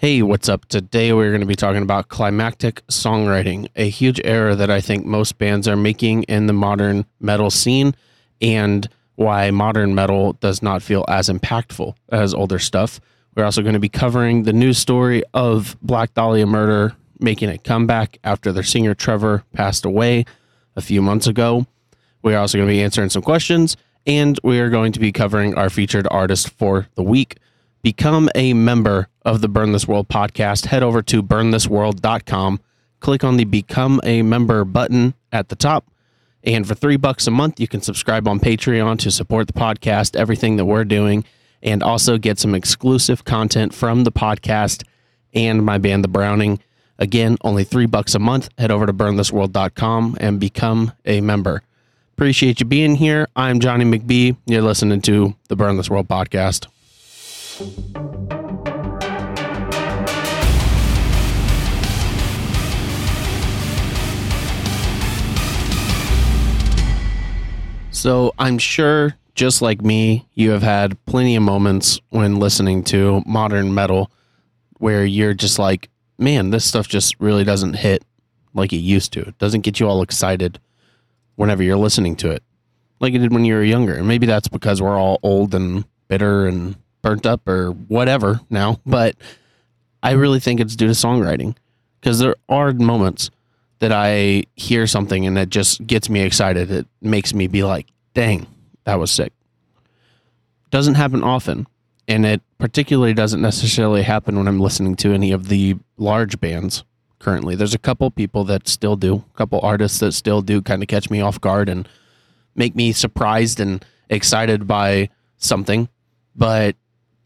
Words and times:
Hey, 0.00 0.22
what's 0.22 0.48
up? 0.48 0.64
Today 0.64 1.12
we're 1.12 1.28
going 1.28 1.42
to 1.42 1.46
be 1.46 1.54
talking 1.54 1.82
about 1.82 2.08
climactic 2.08 2.80
songwriting, 2.86 3.68
a 3.76 3.90
huge 3.90 4.18
error 4.24 4.54
that 4.54 4.70
I 4.70 4.80
think 4.80 5.04
most 5.04 5.36
bands 5.36 5.68
are 5.68 5.76
making 5.76 6.22
in 6.22 6.46
the 6.46 6.54
modern 6.54 7.04
metal 7.20 7.50
scene, 7.50 7.94
and 8.40 8.88
why 9.16 9.50
modern 9.50 9.94
metal 9.94 10.32
does 10.32 10.62
not 10.62 10.80
feel 10.80 11.04
as 11.06 11.28
impactful 11.28 11.96
as 12.08 12.32
older 12.32 12.58
stuff. 12.58 12.98
We're 13.36 13.44
also 13.44 13.60
going 13.60 13.74
to 13.74 13.78
be 13.78 13.90
covering 13.90 14.44
the 14.44 14.54
news 14.54 14.78
story 14.78 15.22
of 15.34 15.76
Black 15.82 16.14
Dahlia 16.14 16.46
Murder 16.46 16.96
making 17.18 17.50
a 17.50 17.58
comeback 17.58 18.16
after 18.24 18.52
their 18.52 18.62
singer 18.62 18.94
Trevor 18.94 19.44
passed 19.52 19.84
away 19.84 20.24
a 20.76 20.80
few 20.80 21.02
months 21.02 21.26
ago. 21.26 21.66
We're 22.22 22.38
also 22.38 22.56
going 22.56 22.68
to 22.68 22.72
be 22.72 22.82
answering 22.82 23.10
some 23.10 23.20
questions, 23.20 23.76
and 24.06 24.40
we 24.42 24.60
are 24.60 24.70
going 24.70 24.92
to 24.92 24.98
be 24.98 25.12
covering 25.12 25.54
our 25.56 25.68
featured 25.68 26.08
artist 26.10 26.48
for 26.48 26.88
the 26.94 27.02
week 27.02 27.36
become 27.82 28.28
a 28.34 28.52
member 28.52 29.08
of 29.24 29.40
the 29.40 29.48
Burn 29.48 29.72
This 29.72 29.88
World 29.88 30.08
podcast, 30.08 30.66
head 30.66 30.82
over 30.82 31.02
to 31.02 31.22
burnthisworld.com, 31.22 32.60
click 33.00 33.24
on 33.24 33.36
the 33.36 33.44
become 33.44 34.00
a 34.04 34.22
member 34.22 34.64
button 34.64 35.14
at 35.32 35.48
the 35.48 35.56
top. 35.56 35.90
And 36.42 36.66
for 36.66 36.74
three 36.74 36.96
bucks 36.96 37.26
a 37.26 37.30
month, 37.30 37.60
you 37.60 37.68
can 37.68 37.82
subscribe 37.82 38.26
on 38.26 38.40
Patreon 38.40 38.98
to 39.00 39.10
support 39.10 39.46
the 39.46 39.52
podcast, 39.52 40.16
everything 40.16 40.56
that 40.56 40.64
we're 40.64 40.84
doing, 40.84 41.24
and 41.62 41.82
also 41.82 42.16
get 42.16 42.38
some 42.38 42.54
exclusive 42.54 43.24
content 43.24 43.74
from 43.74 44.04
the 44.04 44.12
podcast 44.12 44.84
and 45.34 45.64
my 45.64 45.78
band, 45.78 46.02
The 46.02 46.08
Browning. 46.08 46.60
Again, 46.98 47.36
only 47.42 47.64
three 47.64 47.86
bucks 47.86 48.14
a 48.14 48.18
month. 48.18 48.48
Head 48.58 48.70
over 48.70 48.86
to 48.86 48.92
burnthisworld.com 48.92 50.16
and 50.20 50.40
become 50.40 50.92
a 51.04 51.20
member. 51.20 51.62
Appreciate 52.14 52.60
you 52.60 52.66
being 52.66 52.96
here. 52.96 53.28
I'm 53.34 53.60
Johnny 53.60 53.84
McBee. 53.84 54.36
You're 54.46 54.60
listening 54.62 55.00
to 55.02 55.34
the 55.48 55.56
Burn 55.56 55.76
This 55.76 55.88
World 55.88 56.08
podcast. 56.08 56.66
So 67.90 68.32
I'm 68.38 68.56
sure, 68.58 69.16
just 69.34 69.60
like 69.60 69.82
me, 69.82 70.26
you 70.34 70.50
have 70.50 70.62
had 70.62 71.04
plenty 71.04 71.36
of 71.36 71.42
moments 71.42 72.00
when 72.08 72.36
listening 72.36 72.82
to 72.84 73.22
modern 73.26 73.74
metal 73.74 74.10
where 74.78 75.04
you're 75.04 75.34
just 75.34 75.58
like, 75.58 75.90
man, 76.16 76.50
this 76.50 76.64
stuff 76.64 76.88
just 76.88 77.14
really 77.20 77.44
doesn't 77.44 77.74
hit 77.74 78.04
like 78.54 78.72
it 78.72 78.78
used 78.78 79.12
to. 79.12 79.20
It 79.20 79.38
doesn't 79.38 79.60
get 79.60 79.80
you 79.80 79.86
all 79.86 80.00
excited 80.00 80.58
whenever 81.36 81.62
you're 81.62 81.76
listening 81.76 82.16
to 82.16 82.30
it 82.30 82.42
like 83.00 83.14
it 83.14 83.18
did 83.18 83.32
when 83.32 83.44
you 83.44 83.54
were 83.54 83.64
younger. 83.64 83.94
And 83.94 84.06
maybe 84.06 84.26
that's 84.26 84.48
because 84.48 84.80
we're 84.80 84.98
all 84.98 85.18
old 85.22 85.54
and 85.54 85.84
bitter 86.08 86.46
and 86.46 86.76
burnt 87.02 87.26
up 87.26 87.46
or 87.48 87.70
whatever 87.70 88.40
now. 88.50 88.80
But 88.86 89.16
I 90.02 90.12
really 90.12 90.40
think 90.40 90.60
it's 90.60 90.76
due 90.76 90.86
to 90.86 90.92
songwriting 90.92 91.56
because 92.00 92.18
there 92.18 92.36
are 92.48 92.72
moments 92.72 93.30
that 93.80 93.92
I 93.92 94.44
hear 94.56 94.86
something 94.86 95.26
and 95.26 95.38
it 95.38 95.48
just 95.48 95.86
gets 95.86 96.08
me 96.08 96.20
excited. 96.20 96.70
It 96.70 96.86
makes 97.00 97.34
me 97.34 97.46
be 97.46 97.62
like, 97.62 97.86
dang, 98.14 98.46
that 98.84 98.98
was 98.98 99.10
sick. 99.10 99.32
Doesn't 100.70 100.94
happen 100.94 101.22
often. 101.22 101.66
And 102.06 102.26
it 102.26 102.42
particularly 102.58 103.14
doesn't 103.14 103.40
necessarily 103.40 104.02
happen 104.02 104.36
when 104.36 104.48
I'm 104.48 104.60
listening 104.60 104.96
to 104.96 105.12
any 105.12 105.32
of 105.32 105.48
the 105.48 105.76
large 105.96 106.40
bands 106.40 106.84
currently. 107.18 107.54
There's 107.54 107.74
a 107.74 107.78
couple 107.78 108.10
people 108.10 108.44
that 108.44 108.66
still 108.66 108.96
do, 108.96 109.24
a 109.32 109.36
couple 109.36 109.60
artists 109.62 110.00
that 110.00 110.12
still 110.12 110.42
do 110.42 110.60
kind 110.60 110.82
of 110.82 110.88
catch 110.88 111.08
me 111.08 111.20
off 111.20 111.40
guard 111.40 111.68
and 111.68 111.88
make 112.54 112.74
me 112.74 112.92
surprised 112.92 113.60
and 113.60 113.84
excited 114.08 114.66
by 114.66 115.08
something. 115.36 115.88
But 116.34 116.76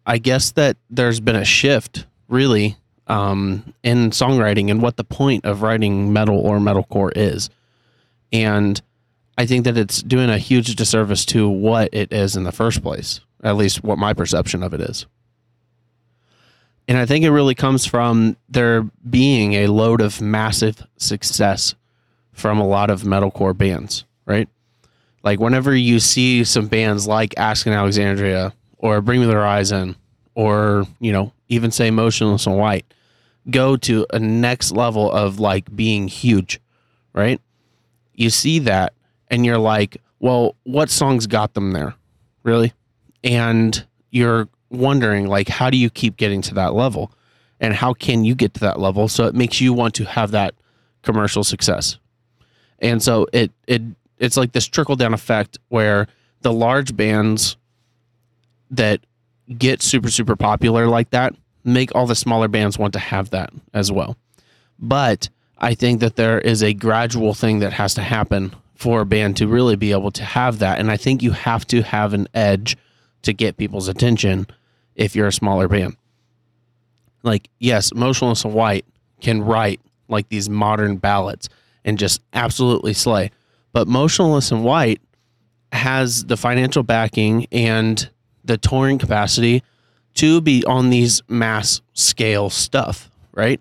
I 0.07 0.19
guess 0.19 0.53
that 0.53 0.77
there's 0.91 1.21
been 1.21 1.37
a 1.37 1.45
shift 1.45 2.07
really 2.29 2.77
um, 3.07 3.75
in 3.83 4.11
songwriting 4.11 4.71
and 4.71 4.83
what 4.83 4.97
the 4.97 5.05
point 5.05 5.45
of 5.45 5.63
writing 5.63 6.13
metal 6.13 6.39
or 6.39 6.59
metalcore 6.59 7.13
is. 7.15 7.51
And 8.33 8.81
I 9.37 9.47
think 9.47 9.65
that 9.65 9.77
it's 9.77 10.03
doing 10.03 10.31
a 10.31 10.39
huge 10.39 10.75
disservice 10.77 11.25
to 11.27 11.49
what 11.49 11.89
it 11.93 12.13
is 12.13 12.37
in 12.37 12.45
the 12.45 12.53
first 12.53 12.83
place, 12.83 13.21
at 13.43 13.57
least 13.57 13.83
what 13.83 13.99
my 13.99 14.13
perception 14.13 14.63
of 14.63 14.75
it 14.75 14.81
is. 14.81 15.07
And 16.87 16.99
I 16.99 17.07
think 17.07 17.25
it 17.25 17.31
really 17.31 17.55
comes 17.55 17.87
from 17.87 18.37
there 18.49 18.83
being 19.09 19.55
a 19.55 19.69
load 19.69 20.01
of 20.01 20.21
massive 20.21 20.87
success 20.99 21.75
from 22.33 22.59
a 22.59 22.67
lot 22.67 22.91
of 22.91 23.03
metalcore 23.03 23.57
bands, 23.57 24.05
right? 24.27 24.49
Like 25.23 25.41
whenever 25.41 25.75
you 25.75 25.99
see 26.01 26.45
some 26.45 26.67
bands 26.67 27.07
like 27.07 27.33
Asking 27.39 27.73
Alexandria 27.73 28.53
or 28.77 29.01
Bring 29.01 29.21
Me 29.21 29.27
the 29.27 29.33
Horizon 29.33 29.97
or, 30.35 30.85
you 31.01 31.13
know, 31.13 31.33
even 31.49 31.71
say 31.71 31.91
Motionless 31.91 32.47
in 32.47 32.55
White 32.55 32.87
go 33.51 33.77
to 33.77 34.07
a 34.13 34.19
next 34.19 34.73
level 34.73 35.11
of 35.11 35.39
like 35.39 35.75
being 35.75 36.09
huge, 36.09 36.61
right? 37.13 37.41
You 38.15 38.31
see 38.31 38.59
that 38.61 38.95
and 39.29 39.45
you're 39.45 39.59
like, 39.59 40.01
well, 40.21 40.57
what 40.65 40.91
songs 40.91 41.27
got 41.27 41.55
them 41.55 41.73
there? 41.73 41.95
Really? 42.43 42.73
And 43.23 43.85
you're 44.11 44.49
wondering 44.71 45.29
like 45.29 45.49
how 45.49 45.71
do 45.71 45.77
you 45.77 45.91
keep 45.91 46.17
getting 46.17 46.43
to 46.43 46.55
that 46.55 46.75
level? 46.75 47.13
And 47.61 47.75
how 47.75 47.95
can 47.95 48.25
you 48.25 48.35
get 48.35 48.55
to 48.55 48.61
that 48.61 48.81
level 48.81 49.09
so 49.09 49.27
it 49.27 49.35
makes 49.35 49.61
you 49.61 49.73
want 49.73 49.95
to 49.97 50.05
have 50.05 50.33
that 50.33 50.55
commercial 51.03 51.45
success? 51.45 51.99
And 52.79 53.03
so 53.03 53.27
it 53.33 53.53
it 53.67 53.83
it's 54.19 54.37
like 54.37 54.53
this 54.53 54.67
trickle 54.67 54.97
down 54.97 55.15
effect 55.15 55.59
where 55.69 56.07
the 56.43 56.53
large 56.53 56.97
bands 56.97 57.57
that 58.71 59.01
get 59.59 59.83
super 59.83 60.11
super 60.11 60.37
popular 60.37 60.87
like 60.87 61.11
that 61.11 61.35
make 61.65 61.95
all 61.95 62.07
the 62.07 62.15
smaller 62.15 62.49
bands 62.49 62.79
want 62.79 62.93
to 62.93 62.99
have 62.99 63.31
that 63.31 63.51
as 63.73 63.91
well. 63.91 64.17
But 64.79 65.31
I 65.59 65.75
think 65.75 66.01
that 66.01 66.17
there 66.17 66.39
is 66.39 66.63
a 66.63 66.75
gradual 66.75 67.33
thing 67.33 67.61
that 67.61 67.73
has 67.73 67.95
to 67.95 68.03
happen 68.03 68.55
for 68.75 69.01
a 69.01 69.07
band 69.07 69.39
to 69.39 69.49
really 69.49 69.77
be 69.77 69.93
able 69.93 70.11
to 70.11 70.25
have 70.25 70.59
that 70.59 70.79
and 70.79 70.91
I 70.91 70.97
think 70.97 71.23
you 71.23 71.31
have 71.33 71.67
to 71.69 71.83
have 71.83 72.13
an 72.13 72.29
edge 72.35 72.77
to 73.23 73.33
get 73.33 73.57
people's 73.57 73.89
attention 73.89 74.47
if 74.95 75.17
you're 75.17 75.29
a 75.29 75.33
smaller 75.33 75.69
band. 75.69 75.97
Like 77.23 77.49
yes, 77.59 77.95
Motionless 77.95 78.45
White 78.45 78.85
can 79.21 79.43
write 79.43 79.81
like 80.09 80.29
these 80.29 80.51
modern 80.51 80.97
ballads 80.97 81.49
and 81.85 81.99
just 81.99 82.21
absolutely 82.35 82.93
slay 82.93 83.31
but 83.75 83.89
Motionless 83.89 84.53
in 84.53 84.63
White 84.63 85.03
has 85.73 86.25
the 86.25 86.37
financial 86.39 86.85
backing 86.85 87.47
and 87.53 88.09
the 88.45 88.59
touring 88.59 88.99
capacity 88.99 89.63
to 90.15 90.41
be 90.41 90.65
on 90.65 90.91
these 90.91 91.23
mass 91.29 91.81
scale 91.93 92.51
stuff, 92.51 93.11
right? 93.33 93.61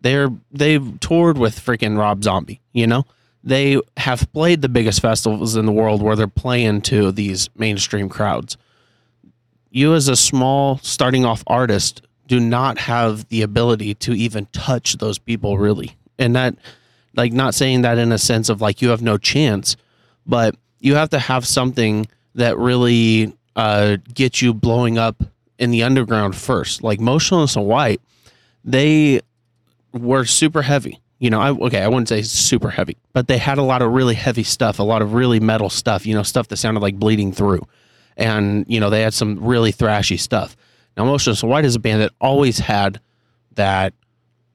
They're 0.00 0.30
they've 0.52 1.00
toured 1.00 1.38
with 1.38 1.58
freaking 1.58 1.98
Rob 1.98 2.22
Zombie, 2.22 2.60
you 2.72 2.86
know? 2.86 3.04
They 3.42 3.80
have 3.96 4.30
played 4.32 4.62
the 4.62 4.68
biggest 4.68 5.00
festivals 5.00 5.56
in 5.56 5.66
the 5.66 5.72
world 5.72 6.02
where 6.02 6.16
they're 6.16 6.28
playing 6.28 6.82
to 6.82 7.12
these 7.12 7.48
mainstream 7.56 8.08
crowds. 8.08 8.56
You 9.70 9.94
as 9.94 10.08
a 10.08 10.16
small 10.16 10.78
starting 10.78 11.24
off 11.24 11.42
artist 11.46 12.02
do 12.26 12.40
not 12.40 12.78
have 12.78 13.28
the 13.28 13.42
ability 13.42 13.94
to 13.94 14.12
even 14.12 14.46
touch 14.46 14.98
those 14.98 15.18
people 15.18 15.58
really. 15.58 15.96
And 16.18 16.36
that 16.36 16.56
like 17.16 17.32
not 17.32 17.54
saying 17.54 17.82
that 17.82 17.98
in 17.98 18.12
a 18.12 18.18
sense 18.18 18.48
of 18.48 18.60
like 18.60 18.82
you 18.82 18.90
have 18.90 19.02
no 19.02 19.18
chance, 19.18 19.76
but 20.26 20.54
you 20.80 20.94
have 20.94 21.10
to 21.10 21.18
have 21.18 21.46
something 21.46 22.06
that 22.34 22.56
really 22.58 23.32
uh, 23.58 23.96
gets 24.14 24.40
you 24.40 24.54
blowing 24.54 24.98
up 24.98 25.22
in 25.58 25.72
the 25.72 25.82
underground 25.82 26.36
first. 26.36 26.84
Like 26.84 27.00
Motionless 27.00 27.56
in 27.56 27.64
White, 27.64 28.00
they 28.64 29.20
were 29.92 30.24
super 30.24 30.62
heavy. 30.62 31.00
You 31.18 31.30
know, 31.30 31.40
I 31.40 31.50
okay, 31.50 31.82
I 31.82 31.88
wouldn't 31.88 32.08
say 32.08 32.22
super 32.22 32.70
heavy, 32.70 32.96
but 33.12 33.26
they 33.26 33.38
had 33.38 33.58
a 33.58 33.62
lot 33.62 33.82
of 33.82 33.90
really 33.90 34.14
heavy 34.14 34.44
stuff, 34.44 34.78
a 34.78 34.84
lot 34.84 35.02
of 35.02 35.12
really 35.12 35.40
metal 35.40 35.68
stuff. 35.68 36.06
You 36.06 36.14
know, 36.14 36.22
stuff 36.22 36.46
that 36.48 36.58
sounded 36.58 36.78
like 36.78 36.94
bleeding 36.94 37.32
through, 37.32 37.66
and 38.16 38.64
you 38.68 38.78
know 38.78 38.88
they 38.88 39.02
had 39.02 39.12
some 39.12 39.44
really 39.44 39.72
thrashy 39.72 40.18
stuff. 40.18 40.56
Now, 40.96 41.04
Motionless 41.04 41.42
in 41.42 41.48
White 41.48 41.64
is 41.64 41.74
a 41.74 41.80
band 41.80 42.00
that 42.00 42.12
always 42.20 42.60
had 42.60 43.00
that 43.56 43.92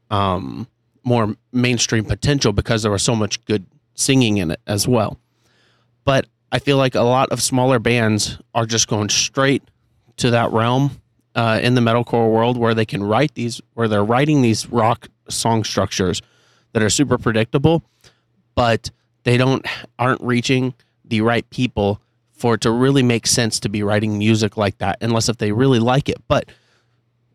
um, 0.10 0.66
more 1.04 1.36
mainstream 1.52 2.06
potential 2.06 2.54
because 2.54 2.84
there 2.84 2.92
was 2.92 3.04
so 3.04 3.16
much 3.16 3.44
good 3.44 3.66
singing 3.96 4.38
in 4.38 4.52
it 4.52 4.62
as 4.66 4.88
well. 4.88 5.20
But 6.06 6.28
I 6.54 6.60
feel 6.60 6.78
like 6.78 6.94
a 6.94 7.02
lot 7.02 7.32
of 7.32 7.42
smaller 7.42 7.80
bands 7.80 8.38
are 8.54 8.68
just 8.68 8.88
going 8.88 9.10
straight 9.10 9.64
to 10.18 10.30
that 10.30 10.52
realm 10.52 11.02
uh, 11.34 11.60
in 11.64 11.74
the 11.74 11.82
metalcore 11.82 12.32
world 12.32 12.58
where 12.58 12.76
they 12.76 12.86
can 12.86 13.04
write 13.04 13.34
these, 13.34 13.60
where 13.74 13.88
they're 13.88 14.04
writing 14.04 14.44
these 14.44 14.70
rock 14.70 15.08
song 15.28 15.64
structures 15.64 16.22
that 16.74 16.84
are 16.84 16.92
super 16.92 17.18
predictable, 17.18 17.82
but 18.54 18.92
they 19.24 19.36
don't 19.36 19.66
aren't 19.98 20.22
reaching 20.22 20.76
the 21.04 21.22
right 21.22 21.50
people 21.50 22.00
for 22.34 22.54
it 22.54 22.62
to 22.62 22.72
really 22.72 23.02
make 23.02 23.26
sense 23.26 23.60
to 23.62 23.70
be 23.70 23.82
writing 23.82 24.20
music 24.20 24.56
like 24.56 24.78
that, 24.78 25.00
unless 25.02 25.30
if 25.30 25.38
they 25.38 25.52
really 25.52 25.80
like 25.80 26.08
it. 26.08 26.18
But 26.28 26.52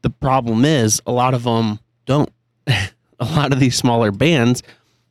the 0.03 0.11
problem 0.11 0.65
is, 0.65 1.03
a 1.07 1.13
lot 1.13 1.35
of 1.35 1.43
them 1.43 1.81
don't. 2.07 2.31
a 3.21 3.25
lot 3.25 3.53
of 3.53 3.59
these 3.59 3.75
smaller 3.75 4.13
bands 4.13 4.63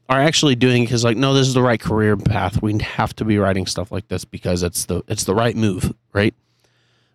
are 0.09 0.19
actually 0.19 0.55
doing 0.55 0.83
because 0.83 1.03
like 1.03 1.17
no 1.17 1.33
this 1.33 1.47
is 1.47 1.53
the 1.53 1.61
right 1.61 1.79
career 1.79 2.15
path 2.15 2.61
we 2.61 2.77
have 2.79 3.15
to 3.15 3.25
be 3.25 3.37
writing 3.37 3.65
stuff 3.65 3.91
like 3.91 4.07
this 4.07 4.25
because 4.25 4.63
it's 4.63 4.85
the 4.85 5.03
it's 5.07 5.25
the 5.25 5.35
right 5.35 5.55
move 5.55 5.93
right 6.13 6.33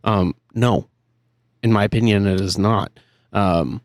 um 0.04 0.34
no 0.54 0.86
in 1.62 1.72
my 1.72 1.84
opinion 1.84 2.26
it 2.26 2.40
is 2.40 2.58
not 2.58 2.92
um 3.32 3.80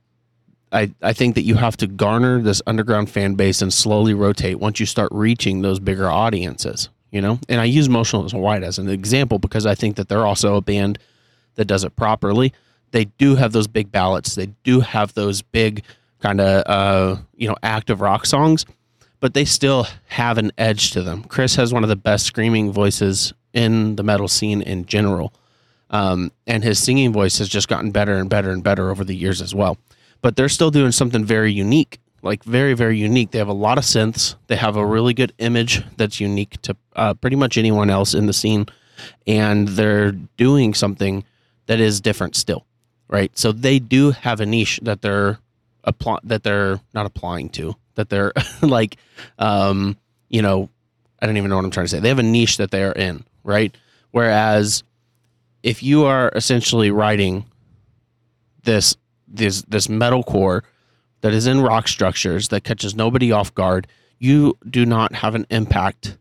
I, 0.71 0.91
I 1.01 1.13
think 1.13 1.35
that 1.35 1.43
you 1.43 1.55
have 1.55 1.77
to 1.77 1.87
garner 1.87 2.41
this 2.41 2.61
underground 2.67 3.09
fan 3.09 3.35
base 3.35 3.61
and 3.61 3.73
slowly 3.73 4.13
rotate 4.13 4.59
once 4.59 4.79
you 4.79 4.85
start 4.85 5.09
reaching 5.11 5.61
those 5.61 5.79
bigger 5.79 6.09
audiences, 6.09 6.89
you 7.11 7.21
know? 7.21 7.39
And 7.47 7.61
I 7.61 7.65
use 7.65 7.87
Motionless 7.87 8.33
White 8.33 8.63
as 8.63 8.77
an 8.77 8.89
example 8.89 9.39
because 9.39 9.65
I 9.65 9.75
think 9.75 9.95
that 9.95 10.09
they're 10.09 10.25
also 10.25 10.55
a 10.55 10.61
band 10.61 10.99
that 11.55 11.65
does 11.65 11.83
it 11.83 11.95
properly. 11.95 12.53
They 12.91 13.05
do 13.05 13.35
have 13.35 13.53
those 13.53 13.67
big 13.67 13.91
ballads. 13.91 14.35
They 14.35 14.47
do 14.63 14.81
have 14.81 15.13
those 15.13 15.41
big 15.41 15.83
kind 16.19 16.41
of 16.41 16.63
uh, 16.65 17.21
you 17.35 17.47
know, 17.47 17.55
active 17.63 18.01
rock 18.01 18.25
songs, 18.25 18.65
but 19.19 19.33
they 19.33 19.45
still 19.45 19.87
have 20.07 20.37
an 20.37 20.51
edge 20.57 20.91
to 20.91 21.03
them. 21.03 21.23
Chris 21.23 21.55
has 21.55 21.73
one 21.73 21.83
of 21.83 21.89
the 21.89 21.95
best 21.95 22.25
screaming 22.25 22.71
voices 22.71 23.33
in 23.53 23.95
the 23.95 24.03
metal 24.03 24.27
scene 24.27 24.61
in 24.61 24.85
general. 24.85 25.33
Um, 25.89 26.31
and 26.45 26.63
his 26.63 26.79
singing 26.79 27.13
voice 27.13 27.37
has 27.37 27.47
just 27.47 27.67
gotten 27.67 27.91
better 27.91 28.15
and 28.15 28.29
better 28.29 28.51
and 28.51 28.63
better 28.63 28.89
over 28.89 29.03
the 29.03 29.15
years 29.15 29.41
as 29.41 29.55
well. 29.55 29.77
But 30.21 30.35
they're 30.35 30.49
still 30.49 30.71
doing 30.71 30.91
something 30.91 31.23
very 31.23 31.51
unique 31.51 31.99
like 32.23 32.43
very 32.43 32.73
very 32.73 32.97
unique. 32.97 33.29
They 33.29 33.37
have 33.37 33.47
a 33.47 33.53
lot 33.53 33.77
of 33.77 33.83
synths. 33.83 34.35
They 34.47 34.55
have 34.55 34.75
a 34.75 34.85
really 34.85 35.13
good 35.13 35.33
image 35.37 35.83
that's 35.97 36.19
unique 36.19 36.59
to 36.63 36.75
uh, 36.95 37.13
pretty 37.13 37.35
much 37.35 37.57
anyone 37.57 37.91
else 37.91 38.15
in 38.15 38.25
the 38.25 38.33
scene. 38.33 38.65
And 39.27 39.67
they're 39.67 40.11
doing 40.11 40.73
something 40.73 41.23
that 41.67 41.79
is 41.79 42.01
different 42.01 42.35
still 42.35 42.65
right? 43.07 43.37
So 43.37 43.51
they 43.51 43.79
do 43.79 44.11
have 44.11 44.39
a 44.39 44.45
niche 44.45 44.79
that 44.83 45.01
they're 45.01 45.39
apply 45.83 46.19
that 46.23 46.43
they're 46.43 46.79
not 46.93 47.05
applying 47.05 47.49
to 47.49 47.75
that 47.97 48.09
they're 48.09 48.31
like 48.61 48.97
um 49.37 49.97
you 50.29 50.41
know 50.41 50.69
i 51.21 51.25
don't 51.25 51.37
even 51.37 51.49
know 51.49 51.57
what 51.57 51.65
i'm 51.65 51.71
trying 51.71 51.85
to 51.85 51.89
say 51.89 51.99
they 51.99 52.09
have 52.09 52.19
a 52.19 52.23
niche 52.23 52.57
that 52.57 52.71
they're 52.71 52.93
in 52.93 53.23
right 53.43 53.75
whereas 54.11 54.83
if 55.63 55.83
you 55.83 56.05
are 56.05 56.31
essentially 56.33 56.91
writing 56.91 57.45
this 58.63 58.95
this 59.27 59.63
this 59.63 59.89
metal 59.89 60.23
core 60.23 60.63
that 61.21 61.33
is 61.33 61.47
in 61.47 61.61
rock 61.61 61.87
structures 61.87 62.49
that 62.49 62.63
catches 62.63 62.95
nobody 62.95 63.31
off 63.31 63.53
guard, 63.53 63.87
you 64.19 64.57
do 64.69 64.85
not 64.85 65.13
have 65.15 65.35
an 65.35 65.45
impact 65.49 66.17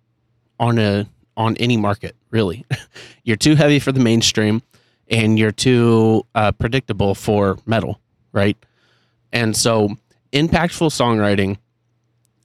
on 0.58 0.78
a 0.78 1.06
on 1.36 1.56
any 1.58 1.76
market 1.76 2.16
really. 2.30 2.64
you're 3.24 3.36
too 3.36 3.54
heavy 3.54 3.78
for 3.78 3.92
the 3.92 4.00
mainstream, 4.00 4.62
and 5.08 5.38
you're 5.38 5.52
too 5.52 6.26
uh, 6.34 6.52
predictable 6.52 7.14
for 7.14 7.58
metal, 7.66 8.00
right? 8.32 8.56
And 9.32 9.56
so, 9.56 9.90
impactful 10.32 10.90
songwriting, 10.90 11.58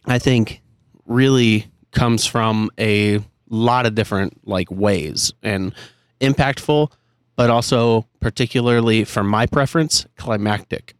I 0.06 0.19
think, 0.19 0.62
really 1.06 1.68
comes 1.92 2.25
from 2.25 2.69
a 2.80 3.19
lot 3.50 3.86
of 3.86 3.95
different 3.95 4.48
like 4.48 4.71
ways 4.71 5.33
and 5.44 5.74
impactful 6.21 6.89
but 7.42 7.50
also 7.50 8.06
particularly 8.19 9.03
for 9.03 9.24
my 9.24 9.48
preference, 9.48 10.06
climactic. 10.15 10.94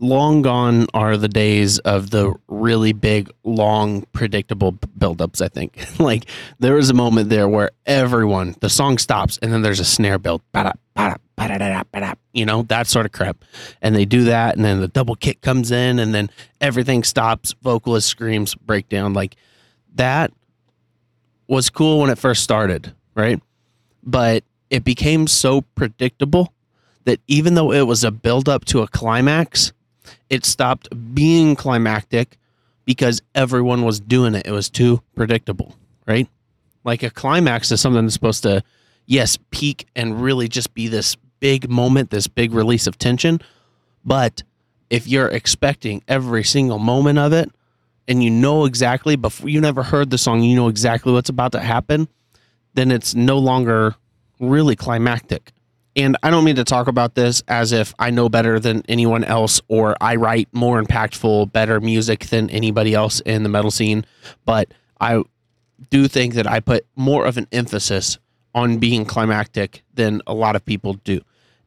Long 0.00 0.42
gone 0.42 0.86
are 0.94 1.16
the 1.16 1.28
days 1.28 1.80
of 1.80 2.10
the 2.10 2.32
really 2.46 2.92
big, 2.92 3.30
long, 3.42 4.02
predictable 4.12 4.72
buildups. 4.72 5.42
I 5.42 5.48
think 5.48 5.78
like 5.98 6.26
there 6.60 6.74
was 6.74 6.88
a 6.88 6.94
moment 6.94 7.30
there 7.30 7.48
where 7.48 7.70
everyone 7.84 8.54
the 8.60 8.70
song 8.70 8.98
stops 8.98 9.38
and 9.42 9.52
then 9.52 9.62
there's 9.62 9.80
a 9.80 9.84
snare 9.84 10.18
build, 10.18 10.40
you 12.32 12.46
know 12.46 12.62
that 12.62 12.86
sort 12.86 13.06
of 13.06 13.12
crap, 13.12 13.44
and 13.82 13.94
they 13.94 14.04
do 14.04 14.24
that, 14.24 14.56
and 14.56 14.64
then 14.64 14.80
the 14.80 14.88
double 14.88 15.16
kick 15.16 15.40
comes 15.40 15.70
in, 15.70 15.98
and 15.98 16.14
then 16.14 16.30
everything 16.60 17.02
stops. 17.02 17.54
Vocalist 17.62 18.08
screams, 18.08 18.54
breakdown, 18.54 19.14
like 19.14 19.36
that 19.94 20.32
was 21.48 21.70
cool 21.70 22.00
when 22.00 22.10
it 22.10 22.18
first 22.18 22.42
started, 22.44 22.94
right? 23.14 23.42
But 24.04 24.44
it 24.70 24.84
became 24.84 25.26
so 25.26 25.62
predictable 25.62 26.52
that 27.04 27.20
even 27.26 27.54
though 27.54 27.72
it 27.72 27.86
was 27.86 28.04
a 28.04 28.10
build 28.10 28.48
up 28.48 28.64
to 28.66 28.82
a 28.82 28.88
climax, 28.88 29.72
it 30.30 30.44
stopped 30.44 30.88
being 31.14 31.56
climactic 31.56 32.38
because 32.84 33.20
everyone 33.34 33.84
was 33.84 34.00
doing 34.00 34.34
it. 34.34 34.46
It 34.46 34.52
was 34.52 34.70
too 34.70 35.02
predictable, 35.14 35.76
right? 36.06 36.28
Like 36.84 37.02
a 37.02 37.10
climax 37.10 37.70
is 37.70 37.80
something 37.80 38.04
that's 38.04 38.14
supposed 38.14 38.42
to, 38.44 38.62
yes, 39.06 39.38
peak 39.50 39.86
and 39.94 40.22
really 40.22 40.48
just 40.48 40.72
be 40.74 40.88
this 40.88 41.16
big 41.40 41.68
moment, 41.68 42.10
this 42.10 42.26
big 42.26 42.52
release 42.52 42.86
of 42.86 42.98
tension. 42.98 43.40
But 44.04 44.42
if 44.90 45.06
you're 45.06 45.28
expecting 45.28 46.02
every 46.08 46.44
single 46.44 46.78
moment 46.78 47.18
of 47.18 47.32
it 47.32 47.50
and 48.06 48.22
you 48.22 48.30
know 48.30 48.64
exactly 48.64 49.16
before 49.16 49.50
you 49.50 49.60
never 49.60 49.82
heard 49.82 50.10
the 50.10 50.18
song, 50.18 50.42
you 50.42 50.56
know 50.56 50.68
exactly 50.68 51.12
what's 51.12 51.28
about 51.28 51.52
to 51.52 51.60
happen, 51.60 52.08
then 52.74 52.90
it's 52.90 53.14
no 53.14 53.38
longer 53.38 53.96
really 54.40 54.76
climactic. 54.76 55.52
And 55.98 56.16
I 56.22 56.30
don't 56.30 56.44
mean 56.44 56.54
to 56.54 56.64
talk 56.64 56.86
about 56.86 57.16
this 57.16 57.42
as 57.48 57.72
if 57.72 57.92
I 57.98 58.10
know 58.10 58.28
better 58.28 58.60
than 58.60 58.84
anyone 58.88 59.24
else 59.24 59.60
or 59.66 59.96
I 60.00 60.14
write 60.14 60.48
more 60.52 60.80
impactful, 60.80 61.52
better 61.52 61.80
music 61.80 62.26
than 62.26 62.48
anybody 62.50 62.94
else 62.94 63.18
in 63.20 63.42
the 63.42 63.48
metal 63.48 63.72
scene, 63.72 64.06
but 64.44 64.72
I 65.00 65.24
do 65.90 66.06
think 66.06 66.34
that 66.34 66.46
I 66.46 66.60
put 66.60 66.86
more 66.94 67.26
of 67.26 67.36
an 67.36 67.48
emphasis 67.50 68.16
on 68.54 68.78
being 68.78 69.04
climactic 69.06 69.82
than 69.94 70.22
a 70.28 70.34
lot 70.34 70.54
of 70.54 70.64
people 70.64 70.94
do. 70.94 71.20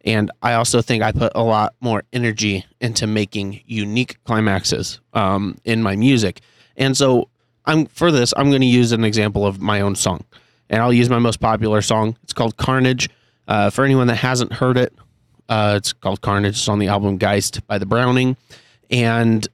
And 0.06 0.32
I 0.42 0.54
also 0.54 0.82
think 0.82 1.04
I 1.04 1.12
put 1.12 1.34
a 1.36 1.44
lot 1.44 1.76
more 1.82 2.04
energy 2.14 2.66
into 2.80 3.08
making 3.08 3.62
unique 3.66 4.16
climaxes 4.24 5.02
um, 5.14 5.58
in 5.66 5.84
my 5.84 5.98
music. 5.98 6.40
And 6.78 6.96
so 6.96 7.28
I'm 7.66 7.86
for 7.88 8.14
this, 8.14 8.34
I'm 8.38 8.50
going 8.50 8.62
to 8.62 8.68
use 8.68 8.94
an 8.94 9.04
example 9.04 9.46
of 9.46 9.60
my 9.60 9.82
own 9.82 9.96
song 9.96 10.24
and 10.70 10.82
I'll 10.82 10.94
use 10.94 11.10
my 11.10 11.20
most 11.20 11.42
popular 11.42 11.82
song. 11.82 12.16
It's 12.24 12.32
called 12.32 12.56
Carnage. 12.56 13.10
Uh, 13.52 13.70
for 13.70 13.84
anyone 13.84 14.08
that 14.08 14.16
hasn't 14.16 14.54
heard 14.54 14.78
it, 14.78 14.94
uh, 15.50 15.74
it's 15.76 15.92
called 15.92 16.22
Carnage. 16.22 16.54
It's 16.54 16.70
on 16.70 16.80
the 16.80 16.88
album 16.88 17.18
Geist 17.18 17.68
by 17.68 17.80
the 17.80 17.86
Browning. 17.86 18.38
And 18.90 19.46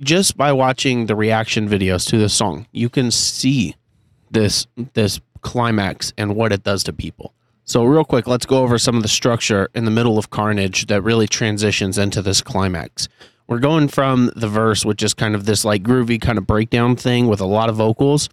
just 0.00 0.38
by 0.38 0.52
watching 0.52 1.04
the 1.04 1.14
reaction 1.14 1.68
videos 1.68 2.08
to 2.08 2.16
this 2.16 2.32
song, 2.32 2.66
you 2.72 2.88
can 2.88 3.10
see 3.10 3.76
this 4.30 4.66
this 4.94 5.20
climax 5.42 6.14
and 6.16 6.34
what 6.34 6.50
it 6.50 6.62
does 6.62 6.82
to 6.84 6.94
people. 6.94 7.34
So 7.66 7.84
real 7.84 8.06
quick, 8.06 8.26
let's 8.26 8.46
go 8.46 8.62
over 8.62 8.78
some 8.78 8.96
of 8.96 9.02
the 9.02 9.08
structure 9.08 9.68
in 9.74 9.84
the 9.84 9.90
middle 9.90 10.16
of 10.16 10.30
Carnage 10.30 10.86
that 10.86 11.02
really 11.02 11.26
transitions 11.26 11.98
into 11.98 12.22
this 12.22 12.40
climax. 12.40 13.06
We're 13.48 13.58
going 13.58 13.88
from 13.88 14.32
the 14.34 14.48
verse, 14.48 14.82
which 14.82 15.02
is 15.02 15.12
kind 15.12 15.34
of 15.34 15.44
this 15.44 15.62
like 15.62 15.82
groovy 15.82 16.18
kind 16.18 16.38
of 16.38 16.46
breakdown 16.46 16.96
thing 16.96 17.26
with 17.26 17.42
a 17.42 17.46
lot 17.46 17.68
of 17.68 17.76
vocals, 17.76 18.30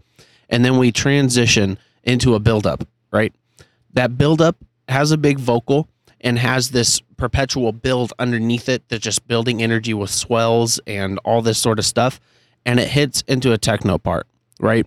and 0.48 0.64
then 0.64 0.78
we 0.78 0.94
transition 0.94 1.78
into 2.06 2.36
a 2.36 2.40
buildup, 2.40 2.88
right? 3.12 3.34
That 3.92 4.18
buildup 4.18 4.56
has 4.94 5.12
a 5.12 5.18
big 5.18 5.40
vocal 5.40 5.90
and 6.22 6.40
has 6.40 6.70
this 6.70 7.02
perpetual 7.18 7.72
build 7.74 8.14
underneath 8.20 8.70
it 8.70 8.88
that's 8.88 9.04
just 9.04 9.28
building 9.28 9.62
energy 9.62 9.94
with 9.94 10.10
swells 10.10 10.80
and 10.88 11.20
all 11.26 11.42
this 11.42 11.58
sort 11.58 11.80
of 11.80 11.86
stuff. 11.86 12.20
And 12.66 12.80
it 12.80 12.88
hits 12.88 13.22
into 13.28 13.52
a 13.52 13.58
techno 13.58 13.98
part, 13.98 14.28
right? 14.60 14.86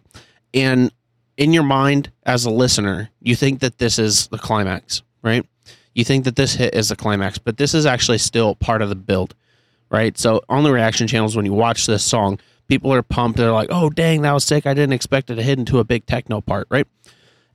And 0.54 0.92
in 1.36 1.52
your 1.52 1.64
mind, 1.64 2.10
as 2.24 2.46
a 2.46 2.50
listener, 2.50 3.10
you 3.20 3.36
think 3.36 3.60
that 3.60 3.78
this 3.78 3.98
is 3.98 4.28
the 4.28 4.38
climax, 4.38 5.02
right? 5.22 5.44
You 5.94 6.04
think 6.04 6.24
that 6.24 6.36
this 6.36 6.54
hit 6.54 6.74
is 6.74 6.88
the 6.88 6.96
climax, 6.96 7.36
but 7.38 7.58
this 7.58 7.74
is 7.74 7.84
actually 7.84 8.18
still 8.18 8.54
part 8.54 8.80
of 8.80 8.88
the 8.88 8.94
build, 8.94 9.34
right? 9.90 10.16
So 10.16 10.40
on 10.48 10.62
the 10.62 10.72
reaction 10.72 11.06
channels, 11.06 11.36
when 11.36 11.44
you 11.44 11.52
watch 11.52 11.86
this 11.86 12.04
song, 12.04 12.38
people 12.68 12.92
are 12.92 13.02
pumped. 13.02 13.38
They're 13.38 13.52
like, 13.52 13.68
"Oh, 13.70 13.90
dang, 13.90 14.22
that 14.22 14.32
was 14.32 14.44
sick! 14.44 14.66
I 14.66 14.74
didn't 14.74 14.92
expect 14.92 15.30
it 15.30 15.34
to 15.36 15.42
hit 15.42 15.58
into 15.58 15.78
a 15.78 15.84
big 15.84 16.06
techno 16.06 16.40
part, 16.40 16.66
right?" 16.70 16.86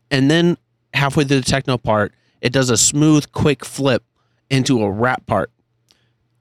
And 0.09 0.29
then 0.29 0.57
halfway 0.93 1.23
through 1.23 1.39
the 1.41 1.45
techno 1.45 1.77
part, 1.77 2.13
it 2.41 2.51
does 2.51 2.69
a 2.69 2.77
smooth, 2.77 3.31
quick 3.31 3.63
flip 3.63 4.03
into 4.49 4.83
a 4.83 4.91
rap 4.91 5.25
part, 5.25 5.51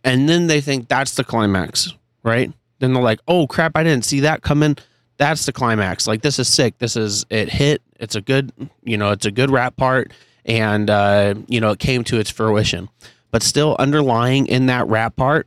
and 0.03 0.29
then 0.29 0.47
they 0.47 0.61
think 0.61 0.89
that's 0.89 1.15
the 1.15 1.25
climax, 1.25 1.95
right? 2.23 2.53
Then 2.79 2.95
they're 2.95 3.03
like, 3.03 3.21
"Oh 3.29 3.47
crap! 3.47 3.73
I 3.77 3.85
didn't 3.85 4.05
see 4.05 4.21
that 4.21 4.43
coming." 4.43 4.77
That's 5.19 5.45
the 5.45 5.53
climax. 5.53 6.07
Like 6.07 6.23
this 6.23 6.39
is 6.39 6.49
sick. 6.49 6.79
This 6.79 6.97
is 6.97 7.27
it 7.31 7.51
hit. 7.51 7.83
It's 7.99 8.15
a 8.15 8.23
good, 8.23 8.53
you 8.83 8.97
know, 8.97 9.11
it's 9.11 9.27
a 9.27 9.31
good 9.31 9.51
rap 9.51 9.77
part, 9.77 10.13
and 10.45 10.89
uh, 10.89 11.35
you 11.47 11.61
know, 11.61 11.71
it 11.71 11.79
came 11.79 12.05
to 12.05 12.19
its 12.19 12.31
fruition. 12.31 12.89
But 13.31 13.43
still, 13.43 13.77
underlying 13.79 14.47
in 14.47 14.67
that 14.67 14.89
rap 14.89 15.17
part, 15.17 15.47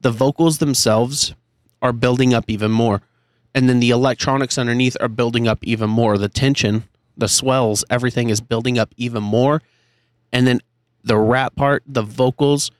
the 0.00 0.10
vocals 0.10 0.58
themselves 0.58 1.34
are 1.82 1.92
building 1.92 2.34
up 2.34 2.44
even 2.48 2.70
more. 2.70 3.02
And 3.54 3.68
then 3.68 3.80
the 3.80 3.90
electronics 3.90 4.58
underneath 4.58 4.96
are 5.00 5.08
building 5.08 5.48
up 5.48 5.58
even 5.62 5.90
more. 5.90 6.18
The 6.18 6.28
tension, 6.28 6.84
the 7.16 7.28
swells, 7.28 7.84
everything 7.90 8.28
is 8.30 8.40
building 8.40 8.78
up 8.78 8.94
even 8.96 9.22
more. 9.22 9.62
And 10.32 10.46
then 10.46 10.60
the 11.02 11.18
rap 11.18 11.56
part, 11.56 11.82
the 11.86 12.02
vocals, 12.02 12.70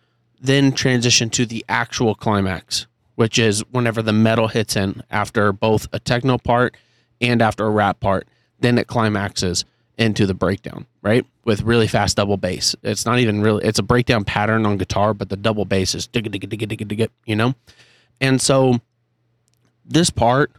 then 0.40 0.72
transition 0.72 1.30
to 1.30 1.46
the 1.46 1.64
actual 1.68 2.14
climax, 2.14 2.86
which 3.16 3.38
is 3.38 3.64
whenever 3.70 4.02
the 4.02 4.12
metal 4.12 4.48
hits 4.48 4.76
in 4.76 5.02
after 5.10 5.52
both 5.52 5.88
a 5.92 5.98
techno 5.98 6.38
part 6.38 6.76
and 7.20 7.42
after 7.42 7.66
a 7.66 7.70
rap 7.70 8.00
part. 8.00 8.28
Then 8.60 8.78
it 8.78 8.86
climaxes 8.86 9.64
into 9.96 10.26
the 10.26 10.34
breakdown, 10.34 10.86
right? 11.02 11.26
With 11.44 11.62
really 11.62 11.88
fast 11.88 12.16
double 12.16 12.36
bass. 12.36 12.76
It's 12.82 13.04
not 13.04 13.18
even 13.18 13.40
really, 13.40 13.64
it's 13.64 13.80
a 13.80 13.82
breakdown 13.82 14.24
pattern 14.24 14.64
on 14.64 14.76
guitar, 14.78 15.12
but 15.12 15.28
the 15.28 15.36
double 15.36 15.64
bass 15.64 15.94
is 15.94 16.06
digga 16.06 16.28
digga 16.28 16.48
digga 16.48 16.68
digga 16.68 16.86
digga, 16.86 17.08
you 17.26 17.34
know? 17.34 17.54
And 18.20 18.40
so 18.40 18.80
this 19.84 20.10
part, 20.10 20.52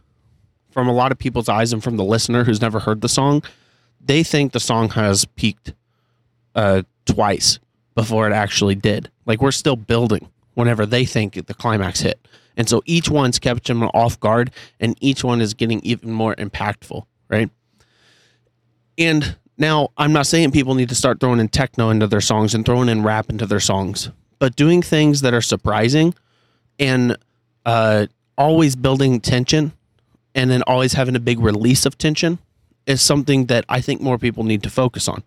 from 0.70 0.88
a 0.88 0.92
lot 0.92 1.10
of 1.10 1.18
people's 1.18 1.48
eyes 1.48 1.72
and 1.72 1.82
from 1.82 1.96
the 1.96 2.04
listener 2.04 2.44
who's 2.44 2.60
never 2.60 2.80
heard 2.80 3.00
the 3.00 3.08
song, 3.08 3.42
they 4.00 4.22
think 4.22 4.52
the 4.52 4.60
song 4.60 4.90
has 4.90 5.24
peaked 5.24 5.72
uh, 6.54 6.82
twice 7.06 7.58
before 7.94 8.26
it 8.28 8.32
actually 8.32 8.74
did. 8.74 9.10
Like 9.26 9.40
we're 9.42 9.52
still 9.52 9.76
building. 9.76 10.28
whenever 10.54 10.84
they 10.84 11.04
think 11.04 11.46
the 11.46 11.54
climax 11.54 12.00
hit. 12.00 12.26
And 12.56 12.68
so 12.68 12.82
each 12.84 13.08
one's 13.08 13.38
kept 13.38 13.66
them 13.66 13.82
off 13.84 14.18
guard 14.20 14.50
and 14.78 14.96
each 15.00 15.24
one 15.24 15.40
is 15.40 15.54
getting 15.54 15.80
even 15.80 16.10
more 16.12 16.34
impactful, 16.34 17.04
right? 17.28 17.48
And 18.98 19.36
now 19.56 19.88
I'm 19.96 20.12
not 20.12 20.26
saying 20.26 20.50
people 20.50 20.74
need 20.74 20.90
to 20.90 20.94
start 20.94 21.20
throwing 21.20 21.40
in 21.40 21.48
techno 21.48 21.90
into 21.90 22.06
their 22.06 22.20
songs 22.20 22.54
and 22.54 22.66
throwing 22.66 22.88
in 22.88 23.02
rap 23.02 23.30
into 23.30 23.46
their 23.46 23.60
songs, 23.60 24.10
but 24.38 24.56
doing 24.56 24.82
things 24.82 25.22
that 25.22 25.32
are 25.32 25.40
surprising 25.40 26.14
and 26.78 27.16
uh, 27.64 28.06
always 28.36 28.76
building 28.76 29.20
tension 29.20 29.72
and 30.34 30.50
then 30.50 30.62
always 30.66 30.92
having 30.94 31.16
a 31.16 31.20
big 31.20 31.40
release 31.40 31.86
of 31.86 31.96
tension 31.96 32.38
is 32.86 33.00
something 33.00 33.46
that 33.46 33.64
I 33.68 33.80
think 33.80 34.00
more 34.00 34.18
people 34.18 34.44
need 34.44 34.62
to 34.64 34.70
focus 34.70 35.08
on. 35.08 35.22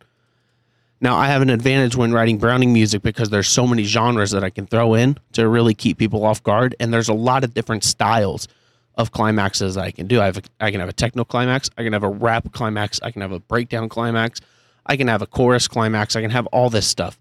Now, 1.03 1.17
I 1.17 1.27
have 1.27 1.41
an 1.41 1.49
advantage 1.49 1.97
when 1.97 2.13
writing 2.13 2.37
Browning 2.37 2.71
music 2.71 3.01
because 3.01 3.29
there's 3.29 3.49
so 3.49 3.67
many 3.67 3.83
genres 3.83 4.31
that 4.31 4.41
I 4.41 4.49
can 4.49 4.65
throw 4.65 4.93
in 4.93 5.17
to 5.33 5.49
really 5.49 5.73
keep 5.73 5.97
people 5.97 6.23
off 6.23 6.41
guard, 6.41 6.77
and 6.79 6.93
there's 6.93 7.09
a 7.09 7.13
lot 7.13 7.43
of 7.43 7.53
different 7.53 7.83
styles 7.83 8.47
of 8.95 9.11
climaxes 9.11 9.75
I 9.75 9.91
can 9.91 10.07
do. 10.07 10.21
I 10.21 10.25
have 10.27 10.37
a, 10.37 10.41
I 10.61 10.71
can 10.71 10.79
have 10.79 10.87
a 10.87 10.93
techno 10.93 11.25
climax, 11.25 11.69
I 11.77 11.83
can 11.83 11.91
have 11.91 12.03
a 12.03 12.09
rap 12.09 12.53
climax, 12.53 13.01
I 13.03 13.11
can 13.11 13.21
have 13.21 13.33
a 13.33 13.41
breakdown 13.41 13.89
climax, 13.89 14.39
I 14.85 14.95
can 14.95 15.09
have 15.09 15.21
a 15.21 15.27
chorus 15.27 15.67
climax, 15.67 16.15
I 16.15 16.21
can 16.21 16.31
have 16.31 16.45
all 16.47 16.69
this 16.69 16.87
stuff. 16.87 17.19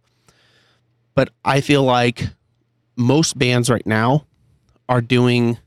But 1.17 1.31
I 1.45 1.61
feel 1.61 1.83
like 1.83 2.29
most 2.95 3.37
bands 3.37 3.69
right 3.69 3.87
now 3.87 4.27
are 4.89 5.01
doing 5.01 5.59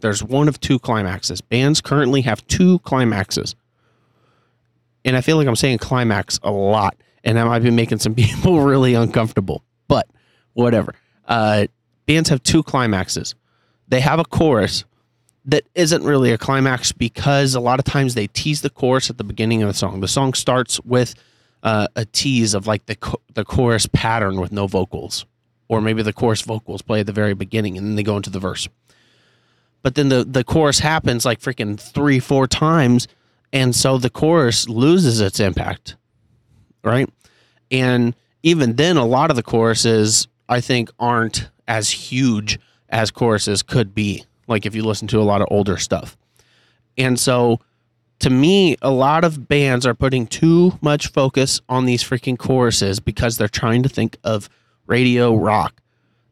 there's 0.00 0.24
one 0.24 0.48
of 0.48 0.58
two 0.58 0.80
climaxes. 0.80 1.40
Bands 1.40 1.80
currently 1.80 2.22
have 2.22 2.44
two 2.48 2.80
climaxes. 2.80 3.54
And 5.04 5.16
I 5.16 5.20
feel 5.20 5.36
like 5.36 5.46
I'm 5.46 5.54
saying 5.54 5.78
climax 5.78 6.40
a 6.42 6.50
lot 6.50 6.96
and 7.24 7.36
that 7.36 7.46
might 7.46 7.62
be 7.62 7.70
making 7.70 7.98
some 7.98 8.14
people 8.16 8.60
really 8.60 8.94
uncomfortable. 8.94 9.62
But 9.88 10.08
whatever. 10.54 10.94
Uh, 11.26 11.66
bands 12.06 12.28
have 12.28 12.42
two 12.42 12.62
climaxes. 12.62 13.34
They 13.88 14.00
have 14.00 14.18
a 14.18 14.24
chorus 14.24 14.84
that 15.46 15.64
isn't 15.74 16.04
really 16.04 16.32
a 16.32 16.38
climax 16.38 16.92
because 16.92 17.54
a 17.54 17.60
lot 17.60 17.78
of 17.78 17.84
times 17.84 18.14
they 18.14 18.26
tease 18.28 18.62
the 18.62 18.70
chorus 18.70 19.10
at 19.10 19.18
the 19.18 19.24
beginning 19.24 19.62
of 19.62 19.68
the 19.68 19.74
song. 19.74 20.00
The 20.00 20.08
song 20.08 20.34
starts 20.34 20.80
with 20.80 21.14
uh, 21.62 21.88
a 21.96 22.04
tease 22.04 22.54
of 22.54 22.66
like 22.66 22.86
the 22.86 22.96
the 23.34 23.44
chorus 23.44 23.86
pattern 23.86 24.40
with 24.40 24.52
no 24.52 24.66
vocals, 24.66 25.26
or 25.68 25.80
maybe 25.80 26.02
the 26.02 26.12
chorus 26.12 26.42
vocals 26.42 26.82
play 26.82 27.00
at 27.00 27.06
the 27.06 27.12
very 27.12 27.34
beginning 27.34 27.76
and 27.76 27.86
then 27.86 27.96
they 27.96 28.02
go 28.02 28.16
into 28.16 28.30
the 28.30 28.38
verse. 28.38 28.68
But 29.82 29.94
then 29.94 30.08
the 30.08 30.24
the 30.24 30.44
chorus 30.44 30.80
happens 30.80 31.24
like 31.24 31.40
freaking 31.40 31.80
three 31.80 32.20
four 32.20 32.46
times, 32.46 33.08
and 33.52 33.74
so 33.74 33.98
the 33.98 34.10
chorus 34.10 34.68
loses 34.68 35.20
its 35.20 35.40
impact 35.40 35.96
right? 36.82 37.08
And 37.70 38.14
even 38.42 38.76
then, 38.76 38.96
a 38.96 39.04
lot 39.04 39.30
of 39.30 39.36
the 39.36 39.42
choruses 39.42 40.28
I 40.48 40.60
think 40.60 40.90
aren't 40.98 41.48
as 41.68 41.90
huge 41.90 42.58
as 42.88 43.10
choruses 43.10 43.62
could 43.62 43.94
be. 43.94 44.24
Like 44.48 44.66
if 44.66 44.74
you 44.74 44.82
listen 44.82 45.06
to 45.08 45.20
a 45.20 45.22
lot 45.22 45.40
of 45.40 45.48
older 45.50 45.76
stuff. 45.76 46.16
And 46.98 47.18
so 47.18 47.60
to 48.20 48.30
me, 48.30 48.76
a 48.82 48.90
lot 48.90 49.24
of 49.24 49.48
bands 49.48 49.86
are 49.86 49.94
putting 49.94 50.26
too 50.26 50.78
much 50.80 51.08
focus 51.08 51.60
on 51.68 51.86
these 51.86 52.02
freaking 52.02 52.38
choruses 52.38 53.00
because 53.00 53.38
they're 53.38 53.48
trying 53.48 53.82
to 53.82 53.88
think 53.88 54.16
of 54.24 54.48
radio 54.86 55.34
rock 55.34 55.80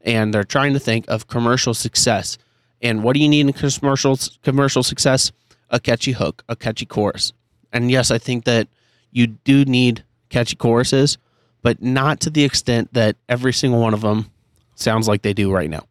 and 0.02 0.34
they're 0.34 0.44
trying 0.44 0.74
to 0.74 0.80
think 0.80 1.04
of 1.08 1.28
commercial 1.28 1.74
success. 1.74 2.38
And 2.82 3.02
what 3.02 3.14
do 3.14 3.20
you 3.20 3.28
need 3.28 3.46
in 3.46 3.52
commercial 3.52 4.18
commercial 4.42 4.82
success? 4.82 5.32
A 5.70 5.80
catchy 5.80 6.12
hook, 6.12 6.44
a 6.48 6.56
catchy 6.56 6.86
chorus. 6.86 7.32
And 7.72 7.90
yes, 7.90 8.10
I 8.10 8.18
think 8.18 8.44
that 8.44 8.68
you 9.10 9.26
do 9.26 9.64
need 9.64 10.04
catchy 10.28 10.56
choruses, 10.56 11.18
but 11.62 11.82
not 11.82 12.20
to 12.20 12.30
the 12.30 12.44
extent 12.44 12.92
that 12.94 13.16
every 13.28 13.52
single 13.52 13.80
one 13.80 13.94
of 13.94 14.00
them 14.00 14.30
sounds 14.74 15.08
like 15.08 15.22
they 15.22 15.32
do 15.32 15.52
right 15.52 15.70
now. 15.70 15.84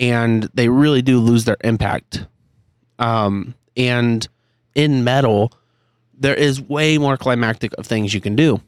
And 0.00 0.44
they 0.54 0.68
really 0.68 1.02
do 1.02 1.18
lose 1.18 1.44
their 1.44 1.56
impact. 1.62 2.26
Um, 2.98 3.54
and 3.76 4.26
in 4.74 5.04
metal, 5.04 5.52
there 6.14 6.34
is 6.34 6.60
way 6.60 6.98
more 6.98 7.16
climactic 7.16 7.72
of 7.78 7.86
things 7.86 8.12
you 8.12 8.20
can 8.20 8.36
do, 8.36 8.60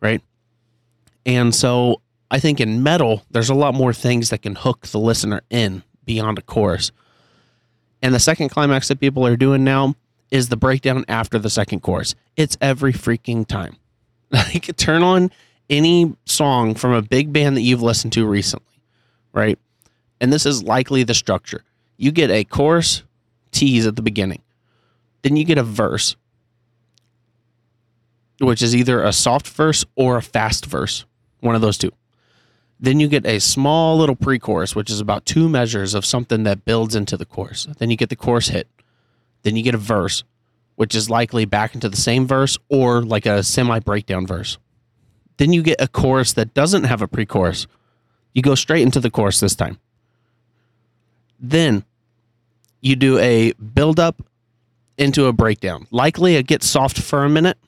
right? 0.00 0.22
And 1.26 1.54
so 1.54 2.00
I 2.30 2.38
think 2.40 2.60
in 2.60 2.82
metal, 2.82 3.22
there's 3.30 3.50
a 3.50 3.54
lot 3.54 3.74
more 3.74 3.92
things 3.92 4.30
that 4.30 4.42
can 4.42 4.54
hook 4.54 4.86
the 4.88 4.98
listener 4.98 5.42
in 5.50 5.82
beyond 6.04 6.38
a 6.38 6.42
chorus. 6.42 6.92
And 8.02 8.14
the 8.14 8.20
second 8.20 8.50
climax 8.50 8.88
that 8.88 9.00
people 9.00 9.26
are 9.26 9.36
doing 9.36 9.64
now 9.64 9.94
is 10.30 10.48
the 10.48 10.56
breakdown 10.56 11.04
after 11.08 11.38
the 11.38 11.50
second 11.50 11.80
chorus. 11.80 12.14
It's 12.36 12.56
every 12.60 12.92
freaking 12.92 13.46
time. 13.46 13.76
Like 14.34 14.76
turn 14.76 15.02
on 15.04 15.30
any 15.70 16.12
song 16.26 16.74
from 16.74 16.92
a 16.92 17.02
big 17.02 17.32
band 17.32 17.56
that 17.56 17.62
you've 17.62 17.82
listened 17.82 18.12
to 18.14 18.26
recently, 18.26 18.80
right? 19.32 19.58
And 20.20 20.32
this 20.32 20.44
is 20.44 20.62
likely 20.62 21.04
the 21.04 21.14
structure. 21.14 21.62
You 21.96 22.10
get 22.10 22.30
a 22.30 22.42
chorus 22.42 23.04
tease 23.52 23.86
at 23.86 23.94
the 23.94 24.02
beginning. 24.02 24.42
Then 25.22 25.36
you 25.36 25.44
get 25.44 25.58
a 25.58 25.62
verse, 25.62 26.16
which 28.40 28.60
is 28.60 28.74
either 28.74 29.02
a 29.02 29.12
soft 29.12 29.46
verse 29.48 29.84
or 29.94 30.16
a 30.16 30.22
fast 30.22 30.66
verse, 30.66 31.04
one 31.40 31.54
of 31.54 31.60
those 31.60 31.78
two. 31.78 31.92
Then 32.80 32.98
you 32.98 33.08
get 33.08 33.24
a 33.24 33.38
small 33.38 33.96
little 33.96 34.16
pre 34.16 34.40
chorus, 34.40 34.74
which 34.74 34.90
is 34.90 35.00
about 35.00 35.24
two 35.24 35.48
measures 35.48 35.94
of 35.94 36.04
something 36.04 36.42
that 36.42 36.64
builds 36.64 36.96
into 36.96 37.16
the 37.16 37.24
chorus. 37.24 37.68
Then 37.78 37.90
you 37.90 37.96
get 37.96 38.10
the 38.10 38.16
chorus 38.16 38.48
hit. 38.48 38.68
Then 39.42 39.56
you 39.56 39.62
get 39.62 39.74
a 39.74 39.78
verse 39.78 40.24
which 40.76 40.94
is 40.94 41.10
likely 41.10 41.44
back 41.44 41.74
into 41.74 41.88
the 41.88 41.96
same 41.96 42.26
verse 42.26 42.58
or 42.68 43.02
like 43.02 43.26
a 43.26 43.42
semi 43.42 43.78
breakdown 43.78 44.26
verse. 44.26 44.58
Then 45.36 45.52
you 45.52 45.62
get 45.62 45.80
a 45.80 45.88
chorus 45.88 46.32
that 46.34 46.54
doesn't 46.54 46.84
have 46.84 47.02
a 47.02 47.08
pre 47.08 47.26
chorus. 47.26 47.66
You 48.32 48.42
go 48.42 48.54
straight 48.54 48.82
into 48.82 49.00
the 49.00 49.10
chorus 49.10 49.40
this 49.40 49.54
time. 49.54 49.78
Then 51.38 51.84
you 52.80 52.96
do 52.96 53.18
a 53.18 53.52
build 53.52 53.98
up 53.98 54.22
into 54.96 55.26
a 55.26 55.32
breakdown. 55.32 55.86
Likely 55.90 56.36
it 56.36 56.46
gets 56.46 56.68
soft 56.68 57.00
for 57.00 57.24
a 57.24 57.28
minute, 57.28 57.58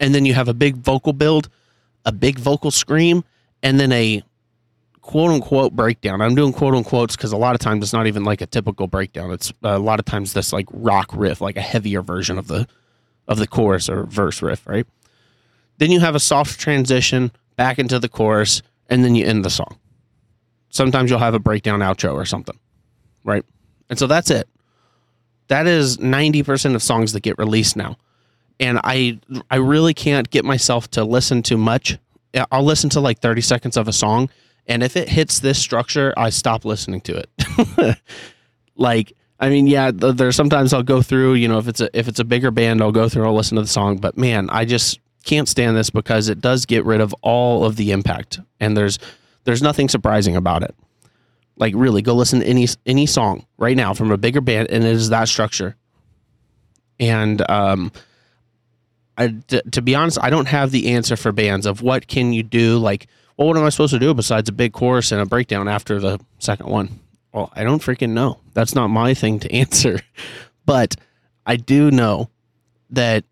and 0.00 0.14
then 0.14 0.24
you 0.24 0.34
have 0.34 0.48
a 0.48 0.54
big 0.54 0.76
vocal 0.76 1.12
build, 1.12 1.48
a 2.04 2.12
big 2.12 2.38
vocal 2.38 2.70
scream, 2.70 3.24
and 3.62 3.78
then 3.78 3.92
a 3.92 4.22
quote 5.02 5.32
unquote 5.32 5.74
breakdown. 5.74 6.22
I'm 6.22 6.34
doing 6.34 6.52
quote 6.52 6.74
unquotes 6.74 7.16
because 7.16 7.32
a 7.32 7.36
lot 7.36 7.54
of 7.54 7.60
times 7.60 7.82
it's 7.82 7.92
not 7.92 8.06
even 8.06 8.24
like 8.24 8.40
a 8.40 8.46
typical 8.46 8.86
breakdown. 8.86 9.32
It's 9.32 9.50
uh, 9.64 9.76
a 9.76 9.78
lot 9.78 9.98
of 9.98 10.06
times 10.06 10.32
this 10.32 10.52
like 10.52 10.66
rock 10.72 11.10
riff, 11.12 11.40
like 11.40 11.56
a 11.56 11.60
heavier 11.60 12.00
version 12.00 12.38
of 12.38 12.46
the 12.46 12.66
of 13.28 13.38
the 13.38 13.46
chorus 13.46 13.88
or 13.88 14.04
verse 14.04 14.40
riff, 14.40 14.66
right? 14.66 14.86
Then 15.78 15.90
you 15.90 16.00
have 16.00 16.14
a 16.14 16.20
soft 16.20 16.58
transition 16.58 17.32
back 17.56 17.78
into 17.78 17.98
the 17.98 18.08
chorus, 18.08 18.62
and 18.88 19.04
then 19.04 19.14
you 19.14 19.26
end 19.26 19.44
the 19.44 19.50
song. 19.50 19.78
Sometimes 20.70 21.10
you'll 21.10 21.18
have 21.18 21.34
a 21.34 21.38
breakdown 21.38 21.80
outro 21.80 22.14
or 22.14 22.24
something, 22.24 22.58
right? 23.24 23.44
And 23.90 23.98
so 23.98 24.06
that's 24.06 24.30
it. 24.30 24.48
That 25.48 25.66
is 25.66 25.98
90% 25.98 26.74
of 26.74 26.82
songs 26.82 27.12
that 27.12 27.20
get 27.20 27.36
released 27.38 27.76
now. 27.76 27.96
And 28.60 28.80
I 28.84 29.18
I 29.50 29.56
really 29.56 29.94
can't 29.94 30.30
get 30.30 30.44
myself 30.44 30.88
to 30.92 31.04
listen 31.04 31.42
to 31.44 31.56
much. 31.56 31.98
I'll 32.52 32.62
listen 32.62 32.88
to 32.90 33.00
like 33.00 33.18
30 33.18 33.40
seconds 33.40 33.76
of 33.76 33.88
a 33.88 33.92
song 33.92 34.30
and 34.66 34.82
if 34.82 34.96
it 34.96 35.08
hits 35.08 35.40
this 35.40 35.58
structure, 35.58 36.14
I 36.16 36.30
stop 36.30 36.64
listening 36.64 37.00
to 37.02 37.16
it. 37.16 37.98
like, 38.76 39.12
I 39.40 39.48
mean, 39.48 39.66
yeah, 39.66 39.90
there's 39.92 40.36
sometimes 40.36 40.72
I'll 40.72 40.82
go 40.82 41.02
through, 41.02 41.34
you 41.34 41.48
know, 41.48 41.58
if 41.58 41.66
it's 41.66 41.80
a 41.80 41.90
if 41.98 42.06
it's 42.08 42.20
a 42.20 42.24
bigger 42.24 42.50
band, 42.50 42.80
I'll 42.80 42.92
go 42.92 43.08
through, 43.08 43.26
I'll 43.26 43.34
listen 43.34 43.56
to 43.56 43.62
the 43.62 43.68
song. 43.68 43.96
But 43.96 44.16
man, 44.16 44.48
I 44.50 44.64
just 44.64 45.00
can't 45.24 45.48
stand 45.48 45.76
this 45.76 45.90
because 45.90 46.28
it 46.28 46.40
does 46.40 46.64
get 46.64 46.84
rid 46.84 47.00
of 47.00 47.14
all 47.22 47.64
of 47.64 47.76
the 47.76 47.90
impact, 47.90 48.40
and 48.60 48.76
there's 48.76 48.98
there's 49.44 49.62
nothing 49.62 49.88
surprising 49.88 50.36
about 50.36 50.62
it. 50.62 50.74
Like, 51.56 51.74
really, 51.76 52.02
go 52.02 52.14
listen 52.14 52.40
to 52.40 52.46
any 52.46 52.68
any 52.86 53.06
song 53.06 53.46
right 53.58 53.76
now 53.76 53.94
from 53.94 54.12
a 54.12 54.16
bigger 54.16 54.40
band, 54.40 54.70
and 54.70 54.84
it 54.84 54.90
is 54.90 55.08
that 55.10 55.28
structure. 55.28 55.76
And 57.00 57.48
um, 57.50 57.90
I, 59.18 59.28
to, 59.48 59.62
to 59.72 59.82
be 59.82 59.94
honest, 59.96 60.18
I 60.22 60.30
don't 60.30 60.46
have 60.46 60.70
the 60.70 60.88
answer 60.88 61.16
for 61.16 61.32
bands 61.32 61.66
of 61.66 61.82
what 61.82 62.06
can 62.06 62.32
you 62.32 62.42
do, 62.44 62.78
like 62.78 63.08
well, 63.36 63.48
what 63.48 63.56
am 63.56 63.64
I 63.64 63.70
supposed 63.70 63.94
to 63.94 63.98
do 63.98 64.14
besides 64.14 64.48
a 64.48 64.52
big 64.52 64.72
chorus 64.72 65.12
and 65.12 65.20
a 65.20 65.26
breakdown 65.26 65.68
after 65.68 65.98
the 65.98 66.20
second 66.38 66.66
one? 66.66 67.00
Well, 67.32 67.50
I 67.54 67.64
don't 67.64 67.82
freaking 67.82 68.10
know. 68.10 68.38
That's 68.52 68.74
not 68.74 68.88
my 68.88 69.14
thing 69.14 69.38
to 69.40 69.52
answer. 69.52 70.00
But 70.64 70.96
I 71.46 71.56
do 71.56 71.90
know 71.90 72.30
that 72.90 73.24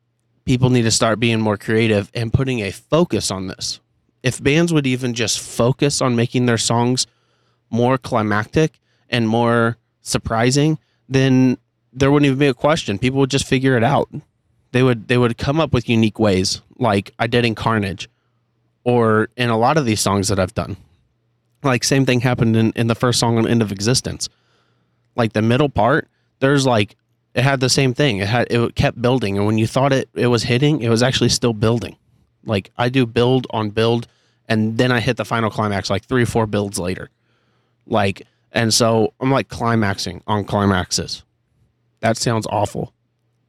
people 0.45 0.71
need 0.71 0.83
to 0.83 0.91
start 0.91 1.21
being 1.21 1.41
more 1.41 1.57
creative 1.57 2.11
and 2.15 2.33
putting 2.33 2.61
a 2.61 2.71
focus 2.71 3.31
on 3.31 3.47
this. 3.47 3.81
If 4.23 4.43
bands 4.43 4.73
would 4.73 4.87
even 4.87 5.15
just 5.15 5.39
focus 5.39 6.01
on 6.01 6.17
making 6.17 6.47
their 6.47 6.59
songs 6.59 7.07
more 7.71 7.97
climactic 7.97 8.81
and 9.09 9.29
more 9.29 9.79
surprising, 10.03 10.79
then 11.09 11.57
there 11.93 12.11
wouldn't 12.11 12.27
even 12.27 12.39
be 12.39 12.47
a 12.47 12.55
question. 12.55 12.99
People 12.99 13.21
would 13.21 13.31
just 13.31 13.47
figure 13.47 13.77
it 13.77 13.85
out. 13.85 14.11
They 14.73 14.83
would 14.83 15.09
they 15.09 15.19
would 15.19 15.39
come 15.39 15.59
up 15.61 15.73
with 15.73 15.89
unique 15.89 16.19
ways, 16.19 16.63
like 16.79 17.13
I 17.19 17.27
did 17.27 17.45
in 17.45 17.55
Carnage 17.55 18.09
or 18.91 19.29
in 19.37 19.51
a 19.51 19.57
lot 19.57 19.79
of 19.79 19.85
these 19.87 20.01
songs 20.01 20.27
that 20.29 20.41
I've 20.41 20.55
done. 20.55 20.77
Like 21.63 21.85
same 21.85 22.05
thing 22.05 22.21
happened 22.21 22.57
in, 22.57 22.73
in 22.75 22.89
the 22.89 22.97
first 22.97 23.21
song 23.21 23.39
on 23.39 23.47
End 23.47 23.63
of 23.63 23.71
Existence. 23.71 24.29
Like 25.15 25.33
the 25.33 25.43
middle 25.43 25.69
part, 25.69 26.09
there's 26.41 26.67
like 26.67 26.97
it 27.35 27.45
had 27.45 27.61
the 27.61 27.69
same 27.69 27.95
thing. 27.95 28.19
It 28.19 28.27
had 28.27 28.49
it 28.51 28.75
kept 28.75 29.01
building, 29.01 29.37
and 29.37 29.47
when 29.47 29.59
you 29.59 29.67
thought 29.67 29.93
it 29.93 30.09
it 30.15 30.27
was 30.27 30.43
hitting, 30.43 30.81
it 30.81 30.89
was 30.89 31.03
actually 31.03 31.29
still 31.29 31.53
building. 31.53 31.97
Like 32.45 32.73
I 32.77 32.89
do 32.89 33.07
build 33.07 33.47
on 33.51 33.71
build, 33.71 34.09
and 34.49 34.77
then 34.77 34.91
I 34.91 34.99
hit 34.99 35.17
the 35.17 35.25
final 35.25 35.51
climax 35.51 35.89
like 35.89 36.05
three 36.05 36.23
or 36.23 36.27
four 36.27 36.47
builds 36.47 36.79
later. 36.79 37.11
Like, 37.87 38.27
and 38.51 38.75
so 38.75 39.13
I'm 39.21 39.31
like 39.31 39.49
climaxing 39.49 40.23
on 40.27 40.45
climaxes. 40.45 41.23
That 42.01 42.17
sounds 42.17 42.47
awful, 42.51 42.93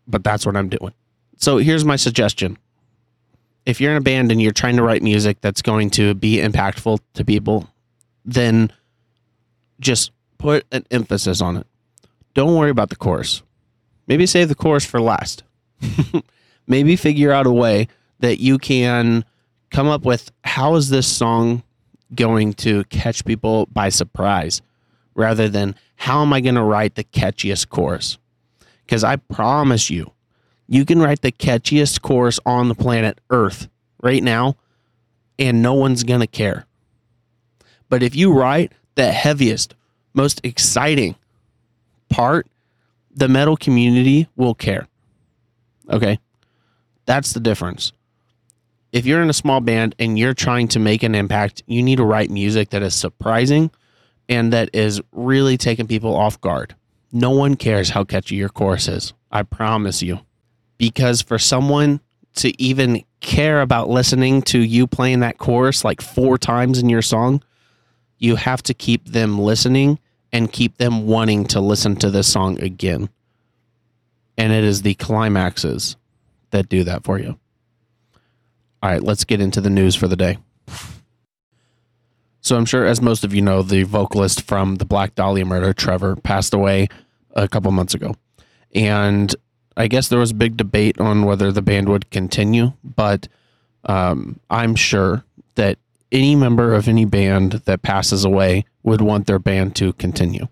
but 0.08 0.24
that's 0.24 0.46
what 0.46 0.56
I'm 0.56 0.70
doing. 0.70 0.94
So 1.38 1.58
here's 1.58 1.86
my 1.86 1.96
suggestion. 1.96 2.58
If 3.66 3.80
you're 3.80 3.92
in 3.92 3.98
a 3.98 4.02
band 4.02 4.32
and 4.32 4.42
you're 4.42 4.52
trying 4.52 4.78
to 4.78 4.84
write 4.84 5.04
music 5.04 5.42
that's 5.42 5.62
going 5.62 5.92
to 5.92 6.14
be 6.14 6.38
impactful 6.38 7.00
to 7.14 7.26
people, 7.26 7.70
then 8.26 8.72
just 9.80 10.12
put 10.38 10.66
an 10.72 10.86
emphasis 10.92 11.42
on 11.42 11.58
it. 11.58 11.68
Don't 12.34 12.56
worry 12.56 12.72
about 12.72 12.90
the 12.90 12.96
chorus. 12.96 13.44
Maybe 14.08 14.26
save 14.26 14.50
the 14.50 14.56
chorus 14.56 14.86
for 14.86 15.00
last. 15.00 15.44
Maybe 16.68 16.96
figure 16.96 17.32
out 17.32 17.46
a 17.46 17.52
way 17.52 17.88
that 18.20 18.40
you 18.40 18.58
can 18.58 19.26
come 19.70 19.88
up 19.88 20.06
with 20.06 20.32
how 20.44 20.76
is 20.76 20.90
this 20.90 21.08
song 21.08 21.64
going 22.14 22.54
to 22.54 22.84
catch 22.86 23.26
people 23.26 23.68
by 23.68 23.90
surprise 23.90 24.62
rather 25.16 25.50
than 25.50 25.76
how 25.96 26.22
am 26.22 26.34
I 26.34 26.42
going 26.42 26.56
to 26.56 26.64
write 26.64 26.96
the 26.96 27.04
catchiest 27.04 27.70
chorus? 27.70 28.18
Because 28.86 29.04
I 29.04 29.16
promise 29.16 29.90
you, 29.90 30.12
you 30.72 30.86
can 30.86 31.02
write 31.02 31.22
the 31.22 31.34
catchiest 31.34 32.02
chorus 32.02 32.40
on 32.46 32.70
the 32.70 32.76
planet 32.76 33.20
Earth 33.30 33.68
right 34.02 34.24
now, 34.24 34.56
and 35.38 35.62
no 35.62 35.74
one's 35.74 36.06
going 36.06 36.22
to 36.22 36.28
care. 36.28 36.66
But 37.90 38.02
if 38.02 38.16
you 38.16 38.32
write 38.32 38.72
the 38.96 39.12
heaviest, 39.12 39.76
most 40.14 40.40
exciting 40.46 41.16
part, 42.08 42.48
the 43.14 43.28
metal 43.28 43.58
community 43.58 44.30
will 44.38 44.56
care. 44.56 44.88
Okay. 45.90 46.20
That's 47.06 47.34
the 47.34 47.42
difference. 47.42 47.92
If 48.94 49.06
you're 49.06 49.22
in 49.22 49.30
a 49.30 49.34
small 49.34 49.60
band 49.60 49.94
and 50.00 50.18
you're 50.18 50.34
trying 50.34 50.70
to 50.70 50.80
make 50.80 51.04
an 51.04 51.16
impact, 51.16 51.64
you 51.68 51.84
need 51.84 51.98
to 51.98 52.06
write 52.06 52.30
music 52.30 52.70
that 52.70 52.82
is 52.82 52.96
surprising 52.96 53.72
and 54.30 54.54
that 54.54 54.70
is 54.72 55.02
really 55.12 55.58
taking 55.58 55.88
people 55.88 56.16
off 56.16 56.40
guard. 56.40 56.76
No 57.12 57.32
one 57.32 57.58
cares 57.58 57.90
how 57.90 58.06
catchy 58.06 58.36
your 58.36 58.48
chorus 58.48 58.88
is. 58.88 59.12
I 59.30 59.44
promise 59.44 60.02
you. 60.02 60.22
Because 60.82 61.22
for 61.22 61.38
someone 61.38 62.02
to 62.38 62.60
even 62.60 63.04
care 63.20 63.62
about 63.62 63.88
listening 63.88 64.42
to 64.42 64.58
you 64.58 64.88
playing 64.88 65.20
that 65.20 65.38
chorus 65.38 65.86
like 65.86 66.02
four 66.02 66.40
times 66.40 66.80
in 66.80 66.90
your 66.90 67.04
song, 67.04 67.44
you 68.18 68.36
have 68.36 68.64
to 68.64 68.74
keep 68.74 69.06
them 69.06 69.38
listening 69.38 70.00
and 70.32 70.52
keep 70.52 70.78
them 70.78 71.06
wanting 71.06 71.46
to 71.46 71.62
listen 71.62 71.96
to 71.98 72.10
this 72.10 72.28
song 72.28 72.60
again. 72.60 73.10
And 74.40 74.52
it 74.52 74.64
is 74.64 74.82
the 74.82 74.96
climaxes 74.96 75.98
that 76.50 76.68
do 76.68 76.84
that 76.86 77.04
for 77.04 77.20
you. 77.20 77.38
All 78.82 78.90
right, 78.90 79.04
let's 79.04 79.24
get 79.24 79.40
into 79.40 79.62
the 79.62 79.70
news 79.70 79.96
for 79.96 80.08
the 80.08 80.16
day. 80.16 80.40
So, 82.40 82.58
I'm 82.58 82.66
sure, 82.66 82.88
as 82.88 83.04
most 83.04 83.24
of 83.24 83.36
you 83.36 83.44
know, 83.44 83.62
the 83.62 83.84
vocalist 83.84 84.42
from 84.42 84.78
the 84.78 84.86
Black 84.86 85.14
Dahlia 85.14 85.46
murder, 85.46 85.74
Trevor, 85.74 86.16
passed 86.16 86.56
away 86.56 86.88
a 87.36 87.48
couple 87.48 87.70
months 87.70 87.94
ago. 87.94 88.16
And 88.74 89.36
I 89.82 89.88
guess 89.88 90.10
there 90.10 90.20
was 90.20 90.30
a 90.30 90.36
big 90.36 90.58
debate 90.58 91.00
on 91.00 91.24
whether 91.24 91.52
the 91.52 91.64
band 91.64 91.90
would 91.90 92.12
continue, 92.12 92.74
but 92.84 93.28
um, 93.86 94.40
I'm 94.48 94.76
sure 94.76 95.24
that 95.56 95.80
any 96.12 96.36
member 96.36 96.76
of 96.76 96.88
any 96.88 97.04
band 97.04 97.54
that 97.66 97.82
passes 97.82 98.24
away 98.24 98.66
would 98.84 99.02
want 99.02 99.26
their 99.26 99.40
band 99.40 99.76
to 99.78 99.94
continue. 99.94 100.48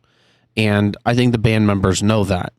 And 0.58 0.98
I 1.06 1.14
think 1.14 1.32
the 1.32 1.38
band 1.38 1.68
members 1.68 2.02
know 2.02 2.24
that. 2.24 2.54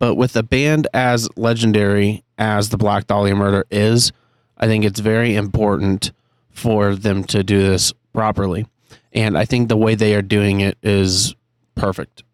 But 0.00 0.16
with 0.16 0.34
a 0.34 0.42
band 0.42 0.88
as 0.92 1.28
legendary 1.36 2.24
as 2.38 2.70
the 2.70 2.76
Black 2.76 3.06
Dahlia 3.06 3.36
murder 3.36 3.64
is, 3.70 4.10
I 4.58 4.66
think 4.66 4.84
it's 4.84 4.98
very 4.98 5.36
important 5.36 6.10
for 6.50 6.96
them 6.96 7.22
to 7.24 7.44
do 7.44 7.62
this 7.62 7.92
properly. 8.12 8.66
And 9.12 9.38
I 9.38 9.44
think 9.44 9.68
the 9.68 9.76
way 9.76 9.94
they 9.94 10.16
are 10.16 10.22
doing 10.22 10.58
it 10.58 10.76
is 10.82 11.36
perfect. 11.76 12.24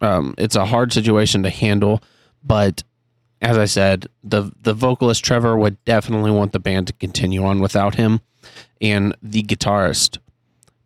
Um, 0.00 0.34
it's 0.38 0.56
a 0.56 0.64
hard 0.64 0.90
situation 0.94 1.42
to 1.42 1.50
handle, 1.50 2.02
but 2.42 2.82
as 3.42 3.58
I 3.58 3.66
said, 3.66 4.06
the 4.24 4.50
the 4.60 4.74
vocalist 4.74 5.24
Trevor 5.24 5.56
would 5.56 5.82
definitely 5.84 6.30
want 6.30 6.52
the 6.52 6.58
band 6.58 6.86
to 6.88 6.92
continue 6.94 7.44
on 7.44 7.60
without 7.60 7.96
him, 7.96 8.20
and 8.80 9.14
the 9.22 9.42
guitarist 9.42 10.18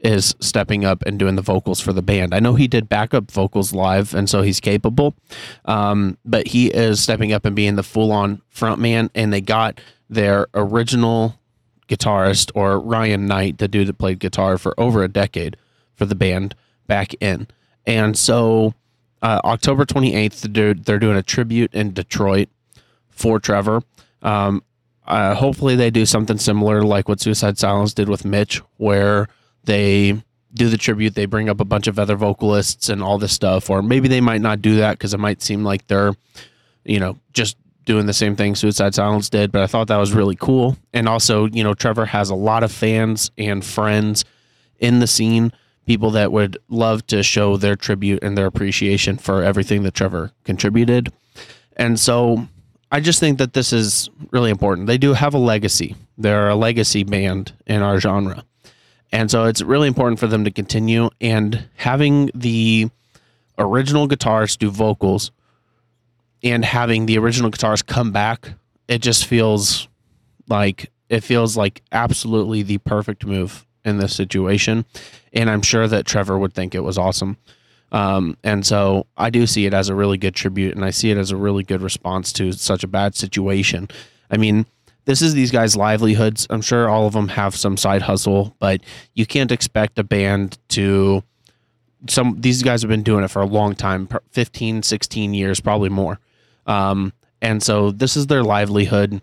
is 0.00 0.34
stepping 0.40 0.84
up 0.84 1.02
and 1.04 1.18
doing 1.18 1.36
the 1.36 1.42
vocals 1.42 1.80
for 1.80 1.92
the 1.92 2.02
band. 2.02 2.34
I 2.34 2.40
know 2.40 2.54
he 2.54 2.66
did 2.66 2.88
backup 2.88 3.30
vocals 3.30 3.72
live, 3.72 4.14
and 4.14 4.28
so 4.28 4.42
he's 4.42 4.60
capable, 4.60 5.14
um, 5.66 6.16
but 6.24 6.48
he 6.48 6.68
is 6.68 7.00
stepping 7.00 7.32
up 7.32 7.44
and 7.44 7.54
being 7.54 7.76
the 7.76 7.82
full 7.82 8.10
on 8.10 8.40
frontman. 8.54 9.10
And 9.14 9.32
they 9.32 9.40
got 9.40 9.80
their 10.08 10.46
original 10.54 11.38
guitarist 11.88 12.50
or 12.54 12.78
Ryan 12.78 13.26
Knight, 13.26 13.58
the 13.58 13.68
dude 13.68 13.88
that 13.88 13.98
played 13.98 14.18
guitar 14.20 14.56
for 14.58 14.78
over 14.78 15.02
a 15.04 15.08
decade 15.08 15.56
for 15.94 16.06
the 16.06 16.14
band, 16.14 16.54
back 16.86 17.14
in. 17.20 17.46
And 17.86 18.16
so 18.16 18.74
uh, 19.22 19.40
October 19.44 19.84
28th, 19.84 20.52
they're, 20.54 20.74
they're 20.74 20.98
doing 20.98 21.16
a 21.16 21.22
tribute 21.22 21.74
in 21.74 21.92
Detroit 21.92 22.48
for 23.08 23.38
Trevor. 23.38 23.82
Um, 24.22 24.62
uh, 25.06 25.34
hopefully, 25.34 25.76
they 25.76 25.90
do 25.90 26.06
something 26.06 26.38
similar 26.38 26.82
like 26.82 27.08
what 27.08 27.20
Suicide 27.20 27.58
Silence 27.58 27.94
did 27.94 28.08
with 28.08 28.24
Mitch, 28.24 28.58
where 28.76 29.28
they 29.64 30.22
do 30.54 30.68
the 30.68 30.76
tribute, 30.76 31.14
they 31.14 31.26
bring 31.26 31.48
up 31.48 31.60
a 31.60 31.64
bunch 31.64 31.86
of 31.86 31.98
other 31.98 32.16
vocalists 32.16 32.88
and 32.88 33.02
all 33.02 33.18
this 33.18 33.32
stuff, 33.32 33.70
or 33.70 33.82
maybe 33.82 34.08
they 34.08 34.20
might 34.20 34.40
not 34.40 34.62
do 34.62 34.76
that 34.76 34.92
because 34.92 35.14
it 35.14 35.20
might 35.20 35.42
seem 35.42 35.64
like 35.64 35.86
they're, 35.86 36.14
you 36.84 36.98
know, 36.98 37.16
just 37.32 37.56
doing 37.84 38.06
the 38.06 38.12
same 38.12 38.36
thing 38.36 38.54
Suicide 38.54 38.94
Silence 38.94 39.28
did. 39.30 39.52
But 39.52 39.62
I 39.62 39.66
thought 39.66 39.88
that 39.88 39.96
was 39.96 40.12
really 40.12 40.36
cool. 40.36 40.76
And 40.92 41.08
also, 41.08 41.46
you 41.46 41.64
know, 41.64 41.74
Trevor 41.74 42.06
has 42.06 42.30
a 42.30 42.34
lot 42.34 42.62
of 42.62 42.72
fans 42.72 43.30
and 43.38 43.64
friends 43.64 44.24
in 44.78 45.00
the 45.00 45.06
scene, 45.06 45.52
people 45.86 46.10
that 46.12 46.32
would 46.32 46.58
love 46.68 47.06
to 47.08 47.22
show 47.22 47.56
their 47.56 47.76
tribute 47.76 48.22
and 48.22 48.36
their 48.36 48.46
appreciation 48.46 49.16
for 49.16 49.42
everything 49.42 49.82
that 49.82 49.94
Trevor 49.94 50.32
contributed. 50.44 51.12
And 51.76 51.98
so 51.98 52.46
I 52.92 53.00
just 53.00 53.20
think 53.20 53.38
that 53.38 53.52
this 53.52 53.72
is 53.72 54.10
really 54.30 54.50
important. 54.50 54.86
They 54.86 54.98
do 54.98 55.14
have 55.14 55.34
a 55.34 55.38
legacy, 55.38 55.96
they're 56.18 56.48
a 56.48 56.56
legacy 56.56 57.04
band 57.04 57.52
in 57.66 57.82
our 57.82 58.00
genre. 58.00 58.44
And 59.12 59.30
so 59.30 59.44
it's 59.44 59.62
really 59.62 59.88
important 59.88 60.20
for 60.20 60.28
them 60.28 60.44
to 60.44 60.50
continue 60.50 61.10
and 61.20 61.68
having 61.76 62.30
the 62.34 62.90
original 63.58 64.08
guitarist 64.08 64.58
do 64.58 64.70
vocals 64.70 65.32
and 66.42 66.64
having 66.64 67.06
the 67.06 67.18
original 67.18 67.50
guitarist 67.50 67.86
come 67.86 68.12
back, 68.12 68.52
it 68.88 69.02
just 69.02 69.26
feels 69.26 69.88
like 70.48 70.90
it 71.08 71.22
feels 71.22 71.56
like 71.56 71.82
absolutely 71.92 72.62
the 72.62 72.78
perfect 72.78 73.26
move 73.26 73.66
in 73.84 73.98
this 73.98 74.14
situation. 74.14 74.84
And 75.32 75.48
I'm 75.48 75.62
sure 75.62 75.88
that 75.88 76.06
Trevor 76.06 76.38
would 76.38 76.54
think 76.54 76.74
it 76.74 76.80
was 76.80 76.98
awesome. 76.98 77.36
Um, 77.92 78.36
and 78.44 78.64
so 78.64 79.06
I 79.16 79.30
do 79.30 79.46
see 79.46 79.66
it 79.66 79.74
as 79.74 79.88
a 79.88 79.94
really 79.94 80.16
good 80.16 80.34
tribute 80.34 80.76
and 80.76 80.84
I 80.84 80.90
see 80.90 81.10
it 81.10 81.16
as 81.16 81.30
a 81.30 81.36
really 81.36 81.64
good 81.64 81.82
response 81.82 82.32
to 82.34 82.52
such 82.52 82.84
a 82.84 82.88
bad 82.88 83.14
situation. 83.14 83.88
I 84.30 84.36
mean, 84.36 84.66
this 85.06 85.22
is 85.22 85.34
these 85.34 85.50
guys' 85.50 85.76
livelihoods. 85.76 86.46
I'm 86.50 86.60
sure 86.60 86.88
all 86.88 87.06
of 87.06 87.14
them 87.14 87.28
have 87.28 87.56
some 87.56 87.76
side 87.76 88.02
hustle, 88.02 88.54
but 88.60 88.80
you 89.14 89.26
can't 89.26 89.50
expect 89.50 89.98
a 89.98 90.04
band 90.04 90.58
to 90.68 91.24
some 92.08 92.40
these 92.40 92.62
guys 92.62 92.82
have 92.82 92.88
been 92.88 93.02
doing 93.02 93.24
it 93.24 93.28
for 93.28 93.42
a 93.42 93.46
long 93.46 93.74
time 93.74 94.08
15 94.30 94.82
16 94.82 95.34
years 95.34 95.60
probably 95.60 95.88
more 95.88 96.18
um, 96.66 97.12
and 97.42 97.62
so 97.62 97.90
this 97.90 98.16
is 98.16 98.26
their 98.26 98.42
livelihood 98.42 99.20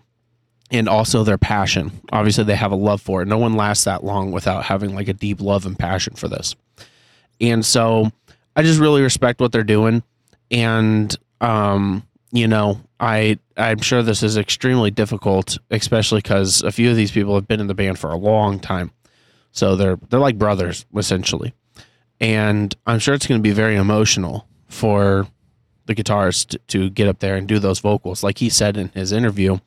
and 0.72 0.90
also 0.90 1.24
their 1.24 1.38
passion. 1.38 1.92
Obviously 2.12 2.44
they 2.44 2.56
have 2.56 2.72
a 2.72 2.76
love 2.76 3.02
for 3.02 3.22
it. 3.22 3.28
No 3.28 3.38
one 3.38 3.56
lasts 3.56 3.86
that 3.86 4.04
long 4.04 4.32
without 4.32 4.66
having 4.66 4.94
like 4.94 5.08
a 5.08 5.14
deep 5.14 5.40
love 5.40 5.66
and 5.66 5.78
passion 5.78 6.16
for 6.16 6.28
this. 6.28 6.56
And 7.40 7.66
so 7.66 8.12
i 8.56 8.64
just 8.64 8.80
really 8.80 9.02
respect 9.02 9.40
what 9.40 9.52
they're 9.52 9.64
doing. 9.64 10.04
And 10.50 11.16
um, 11.42 12.04
you 12.32 12.48
know 12.48 12.82
I 13.00 13.38
I'm 13.56 13.80
sure 13.80 14.04
this 14.04 14.24
is 14.24 14.38
extremely 14.38 14.92
difficult, 14.92 15.58
especially 15.72 16.20
because 16.20 16.62
a 16.64 16.72
few 16.72 16.90
of 16.90 16.96
these 16.96 17.12
people 17.12 17.36
have 17.36 17.48
been 17.48 17.60
in 17.60 17.68
the 17.68 17.76
band 17.76 18.00
for 18.00 18.12
a 18.12 18.18
long 18.18 18.60
time, 18.60 18.92
so 19.52 19.76
they're 19.76 19.98
they're 20.10 20.20
like 20.20 20.38
brothers 20.38 20.86
essentially, 20.96 21.54
and 22.20 22.76
I'm 22.86 23.00
sure 23.00 23.14
it's 23.14 23.28
going 23.28 23.40
to 23.40 23.48
be 23.48 23.54
very 23.54 23.76
emotional 23.76 24.48
for 24.68 25.28
the 25.86 25.96
guitarist 25.96 26.58
to 26.68 26.90
get 26.90 27.08
up 27.08 27.20
there 27.20 27.36
and 27.36 27.48
do 27.48 27.60
those 27.60 27.80
vocals. 27.80 28.24
Like 28.24 28.40
he 28.40 28.50
said 28.50 28.78
in 28.78 28.90
his 28.90 29.12
interview, 29.12 29.60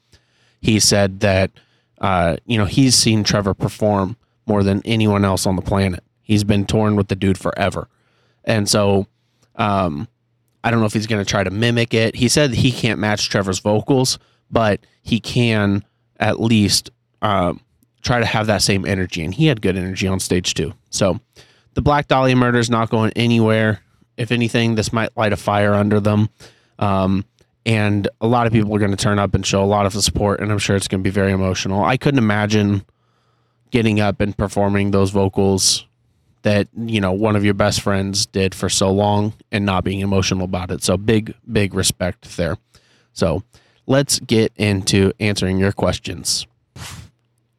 he 0.60 0.80
said 0.80 1.20
that 1.20 1.50
uh, 2.00 2.36
you 2.46 2.58
know 2.58 2.64
he's 2.64 2.94
seen 2.94 3.24
Trevor 3.24 3.54
perform 3.54 4.16
more 4.46 4.62
than 4.62 4.82
anyone 4.84 5.24
else 5.24 5.46
on 5.46 5.56
the 5.56 5.62
planet. 5.62 6.02
He's 6.22 6.44
been 6.44 6.66
torn 6.66 6.96
with 6.96 7.08
the 7.08 7.16
dude 7.16 7.38
forever, 7.38 7.88
and 8.44 8.68
so 8.68 9.06
um, 9.56 10.08
I 10.62 10.70
don't 10.70 10.80
know 10.80 10.86
if 10.86 10.92
he's 10.92 11.06
going 11.06 11.24
to 11.24 11.28
try 11.28 11.44
to 11.44 11.50
mimic 11.50 11.94
it. 11.94 12.14
He 12.14 12.28
said 12.28 12.52
he 12.52 12.72
can't 12.72 12.98
match 12.98 13.28
Trevor's 13.28 13.60
vocals, 13.60 14.18
but 14.50 14.80
he 15.02 15.20
can 15.20 15.84
at 16.18 16.40
least 16.40 16.90
um, 17.22 17.60
try 18.02 18.18
to 18.18 18.26
have 18.26 18.46
that 18.46 18.62
same 18.62 18.84
energy. 18.84 19.24
And 19.24 19.34
he 19.34 19.46
had 19.46 19.62
good 19.62 19.76
energy 19.76 20.06
on 20.06 20.20
stage 20.20 20.54
too. 20.54 20.74
So 20.90 21.20
the 21.74 21.82
Black 21.82 22.08
Dahlia 22.08 22.36
murder 22.36 22.58
is 22.58 22.70
not 22.70 22.90
going 22.90 23.12
anywhere. 23.16 23.80
If 24.16 24.32
anything, 24.32 24.74
this 24.74 24.92
might 24.92 25.16
light 25.16 25.32
a 25.32 25.36
fire 25.36 25.72
under 25.72 25.98
them. 26.00 26.28
Um, 26.78 27.24
and 27.66 28.08
a 28.20 28.26
lot 28.26 28.46
of 28.46 28.52
people 28.52 28.74
are 28.74 28.78
going 28.78 28.90
to 28.90 28.96
turn 28.96 29.18
up 29.18 29.34
and 29.34 29.44
show 29.44 29.62
a 29.62 29.66
lot 29.66 29.86
of 29.86 29.92
support. 29.92 30.40
And 30.40 30.50
I'm 30.50 30.58
sure 30.58 30.76
it's 30.76 30.88
going 30.88 31.02
to 31.02 31.04
be 31.04 31.12
very 31.12 31.32
emotional. 31.32 31.84
I 31.84 31.96
couldn't 31.96 32.18
imagine 32.18 32.84
getting 33.70 34.00
up 34.00 34.20
and 34.20 34.36
performing 34.36 34.90
those 34.90 35.10
vocals 35.10 35.86
that 36.42 36.68
you 36.74 37.00
know 37.00 37.12
one 37.12 37.36
of 37.36 37.44
your 37.44 37.54
best 37.54 37.82
friends 37.82 38.26
did 38.26 38.54
for 38.54 38.68
so 38.68 38.90
long 38.90 39.34
and 39.52 39.66
not 39.66 39.84
being 39.84 40.00
emotional 40.00 40.44
about 40.44 40.70
it. 40.70 40.82
So 40.82 40.96
big 40.96 41.34
big 41.50 41.74
respect 41.74 42.36
there. 42.36 42.56
So 43.12 43.42
let's 43.86 44.18
get 44.20 44.52
into 44.56 45.12
answering 45.20 45.58
your 45.58 45.72
questions. 45.72 46.46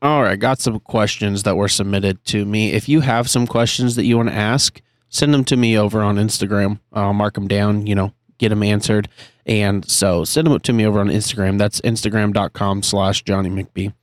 All 0.01 0.23
right, 0.23 0.39
got 0.39 0.59
some 0.59 0.79
questions 0.79 1.43
that 1.43 1.55
were 1.55 1.67
submitted 1.67 2.25
to 2.25 2.43
me. 2.43 2.71
If 2.71 2.89
you 2.89 3.01
have 3.01 3.29
some 3.29 3.45
questions 3.45 3.95
that 3.95 4.05
you 4.05 4.17
want 4.17 4.29
to 4.29 4.35
ask, 4.35 4.81
send 5.09 5.31
them 5.31 5.45
to 5.45 5.55
me 5.55 5.77
over 5.77 6.01
on 6.01 6.15
Instagram. 6.15 6.79
I'll 6.91 7.13
mark 7.13 7.35
them 7.35 7.47
down, 7.47 7.85
you 7.85 7.93
know, 7.93 8.11
get 8.41 8.49
them 8.49 8.63
answered. 8.63 9.07
And 9.45 9.89
so 9.89 10.25
send 10.25 10.47
them 10.47 10.59
to 10.59 10.73
me 10.73 10.85
over 10.85 10.99
on 10.99 11.07
Instagram. 11.07 11.57
That's 11.57 11.79
instagram.com 11.81 12.83
slash 12.83 13.23
Johnny 13.23 13.49
McBee. 13.49 13.93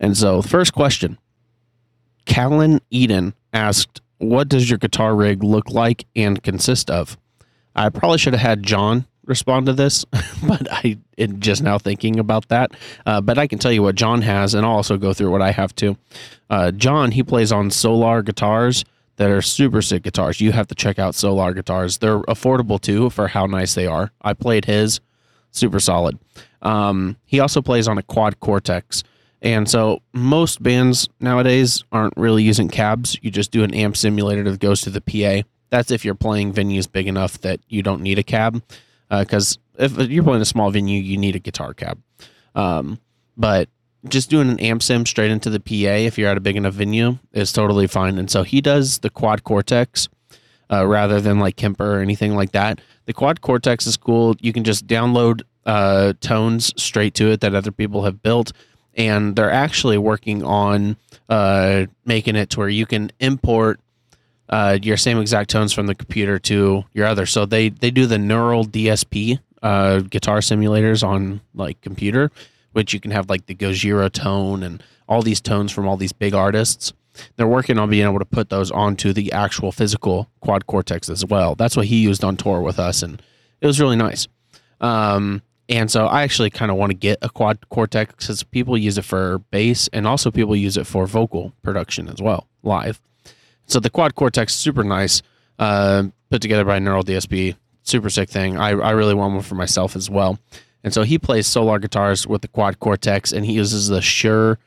And 0.00 0.16
so 0.16 0.40
the 0.40 0.48
first 0.48 0.72
question, 0.72 1.18
Callan 2.24 2.80
Eden 2.90 3.34
asked, 3.52 4.00
what 4.18 4.48
does 4.48 4.70
your 4.70 4.78
guitar 4.78 5.14
rig 5.14 5.42
look 5.42 5.70
like 5.70 6.06
and 6.16 6.42
consist 6.42 6.90
of? 6.90 7.18
I 7.76 7.88
probably 7.88 8.18
should 8.18 8.32
have 8.32 8.40
had 8.40 8.62
John 8.62 9.06
respond 9.26 9.66
to 9.66 9.72
this, 9.72 10.04
but 10.46 10.70
I 10.72 10.98
am 11.18 11.40
just 11.40 11.62
now 11.62 11.78
thinking 11.78 12.18
about 12.20 12.48
that. 12.48 12.72
Uh, 13.04 13.20
but 13.20 13.38
I 13.38 13.46
can 13.46 13.58
tell 13.58 13.72
you 13.72 13.82
what 13.82 13.96
John 13.96 14.22
has, 14.22 14.54
and 14.54 14.64
I'll 14.64 14.76
also 14.76 14.96
go 14.96 15.12
through 15.12 15.30
what 15.30 15.42
I 15.42 15.50
have 15.50 15.74
too. 15.74 15.96
Uh, 16.48 16.70
John, 16.70 17.10
he 17.10 17.22
plays 17.22 17.50
on 17.50 17.70
Solar 17.70 18.22
guitars 18.22 18.84
that 19.16 19.30
are 19.30 19.42
super 19.42 19.82
sick 19.82 20.02
guitars. 20.02 20.40
You 20.40 20.52
have 20.52 20.66
to 20.68 20.74
check 20.74 20.98
out 20.98 21.14
Solar 21.14 21.54
guitars. 21.54 21.98
They're 21.98 22.20
affordable 22.20 22.80
too 22.80 23.10
for 23.10 23.28
how 23.28 23.46
nice 23.46 23.74
they 23.74 23.86
are. 23.86 24.12
I 24.22 24.34
played 24.34 24.64
his, 24.64 25.00
super 25.50 25.80
solid. 25.80 26.18
Um, 26.62 27.16
he 27.24 27.40
also 27.40 27.62
plays 27.62 27.86
on 27.86 27.98
a 27.98 28.02
Quad 28.02 28.40
Cortex. 28.40 29.04
And 29.42 29.68
so 29.68 30.00
most 30.14 30.62
bands 30.62 31.08
nowadays 31.20 31.84
aren't 31.92 32.14
really 32.16 32.42
using 32.42 32.68
cabs. 32.68 33.18
You 33.20 33.30
just 33.30 33.50
do 33.50 33.62
an 33.62 33.74
amp 33.74 33.96
simulator 33.96 34.42
that 34.50 34.58
goes 34.58 34.80
to 34.82 34.90
the 34.90 35.02
PA. 35.02 35.46
That's 35.68 35.90
if 35.90 36.04
you're 36.04 36.14
playing 36.14 36.54
venues 36.54 36.90
big 36.90 37.06
enough 37.06 37.38
that 37.42 37.60
you 37.68 37.82
don't 37.82 38.00
need 38.00 38.18
a 38.18 38.22
cab. 38.22 38.62
Because 39.10 39.58
uh, 39.78 39.84
if 39.84 40.10
you're 40.10 40.24
playing 40.24 40.40
a 40.40 40.46
small 40.46 40.70
venue, 40.70 41.00
you 41.00 41.18
need 41.18 41.36
a 41.36 41.40
guitar 41.40 41.74
cab. 41.74 42.00
Um, 42.54 42.98
but 43.36 43.68
just 44.08 44.30
doing 44.30 44.50
an 44.50 44.60
amp 44.60 44.82
sim 44.82 45.06
straight 45.06 45.30
into 45.30 45.50
the 45.50 45.60
PA 45.60 45.96
if 45.96 46.18
you're 46.18 46.28
at 46.28 46.36
a 46.36 46.40
big 46.40 46.56
enough 46.56 46.74
venue 46.74 47.18
is 47.32 47.52
totally 47.52 47.86
fine. 47.86 48.18
And 48.18 48.30
so 48.30 48.42
he 48.42 48.60
does 48.60 48.98
the 48.98 49.10
Quad 49.10 49.44
Cortex 49.44 50.08
uh, 50.70 50.86
rather 50.86 51.20
than 51.20 51.38
like 51.38 51.56
Kemper 51.56 51.98
or 51.98 52.00
anything 52.00 52.34
like 52.34 52.52
that. 52.52 52.80
The 53.06 53.12
Quad 53.12 53.40
Cortex 53.40 53.86
is 53.86 53.96
cool. 53.96 54.36
You 54.40 54.52
can 54.52 54.64
just 54.64 54.86
download 54.86 55.42
uh, 55.66 56.14
tones 56.20 56.72
straight 56.76 57.14
to 57.14 57.30
it 57.30 57.40
that 57.40 57.54
other 57.54 57.72
people 57.72 58.04
have 58.04 58.22
built 58.22 58.52
and 58.96 59.36
they're 59.36 59.50
actually 59.50 59.98
working 59.98 60.42
on 60.44 60.96
uh, 61.28 61.86
making 62.04 62.36
it 62.36 62.50
to 62.50 62.60
where 62.60 62.68
you 62.68 62.86
can 62.86 63.10
import 63.20 63.80
uh, 64.48 64.78
your 64.82 64.96
same 64.96 65.18
exact 65.18 65.50
tones 65.50 65.72
from 65.72 65.86
the 65.86 65.94
computer 65.94 66.38
to 66.38 66.84
your 66.92 67.06
other. 67.06 67.26
So 67.26 67.46
they 67.46 67.70
they 67.70 67.90
do 67.90 68.06
the 68.06 68.18
neural 68.18 68.64
DSP 68.64 69.38
uh, 69.62 70.00
guitar 70.00 70.38
simulators 70.38 71.06
on 71.06 71.40
like 71.54 71.80
computer, 71.80 72.30
which 72.74 72.92
you 72.92 73.00
can 73.00 73.10
have 73.10 73.28
like 73.30 73.46
the 73.46 73.54
Gojira 73.54 74.12
tone 74.12 74.62
and 74.62 74.82
all 75.08 75.22
these 75.22 75.40
tones 75.40 75.72
from 75.72 75.88
all 75.88 75.96
these 75.96 76.12
big 76.12 76.34
artists. 76.34 76.92
They're 77.36 77.46
working 77.46 77.78
on 77.78 77.90
being 77.90 78.04
able 78.04 78.18
to 78.18 78.24
put 78.24 78.50
those 78.50 78.70
onto 78.70 79.12
the 79.12 79.32
actual 79.32 79.72
physical 79.72 80.28
quad 80.40 80.66
cortex 80.66 81.08
as 81.08 81.24
well. 81.24 81.54
That's 81.54 81.76
what 81.76 81.86
he 81.86 81.96
used 81.96 82.24
on 82.24 82.36
tour 82.36 82.60
with 82.60 82.78
us, 82.78 83.02
and 83.02 83.22
it 83.60 83.66
was 83.66 83.80
really 83.80 83.96
nice. 83.96 84.26
Um, 84.80 85.42
and 85.68 85.90
so 85.90 86.06
I 86.06 86.22
actually 86.22 86.50
kind 86.50 86.70
of 86.70 86.76
want 86.76 86.90
to 86.90 86.96
get 86.96 87.18
a 87.22 87.28
quad 87.28 87.68
cortex 87.68 88.14
because 88.14 88.42
people 88.42 88.76
use 88.76 88.98
it 88.98 89.04
for 89.04 89.38
bass 89.50 89.88
and 89.92 90.06
also 90.06 90.30
people 90.30 90.54
use 90.54 90.76
it 90.76 90.86
for 90.86 91.06
vocal 91.06 91.52
production 91.62 92.08
as 92.08 92.20
well, 92.20 92.48
live. 92.62 93.00
So 93.66 93.80
the 93.80 93.90
quad 93.90 94.14
cortex, 94.14 94.54
is 94.54 94.60
super 94.60 94.84
nice, 94.84 95.22
uh, 95.58 96.04
put 96.30 96.42
together 96.42 96.64
by 96.64 96.78
Neural 96.80 97.02
DSP, 97.02 97.56
super 97.82 98.10
sick 98.10 98.28
thing. 98.28 98.58
I, 98.58 98.70
I 98.70 98.90
really 98.90 99.14
want 99.14 99.34
one 99.34 99.42
for 99.42 99.54
myself 99.54 99.96
as 99.96 100.10
well. 100.10 100.38
And 100.84 100.92
so 100.92 101.02
he 101.02 101.18
plays 101.18 101.46
solar 101.46 101.78
guitars 101.78 102.26
with 102.26 102.42
the 102.42 102.48
quad 102.48 102.78
cortex 102.78 103.32
and 103.32 103.44
he 103.44 103.54
uses 103.54 103.88
the 103.88 104.02
Shure 104.02 104.58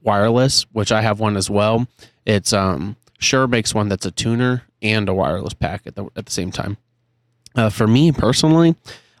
wireless, 0.00 0.62
which 0.72 0.92
I 0.92 1.02
have 1.02 1.20
one 1.20 1.36
as 1.36 1.50
well. 1.50 1.86
It's 2.24 2.52
um 2.52 2.96
Shure 3.18 3.46
makes 3.46 3.74
one 3.74 3.88
that's 3.88 4.06
a 4.06 4.10
tuner 4.10 4.62
and 4.80 5.08
a 5.08 5.14
wireless 5.14 5.54
pack 5.54 5.86
at 5.86 5.96
the 5.96 6.06
at 6.16 6.24
the 6.26 6.32
same 6.32 6.50
time. 6.50 6.76
Uh, 7.54 7.70
for 7.70 7.86
me 7.86 8.12
personally, 8.12 8.76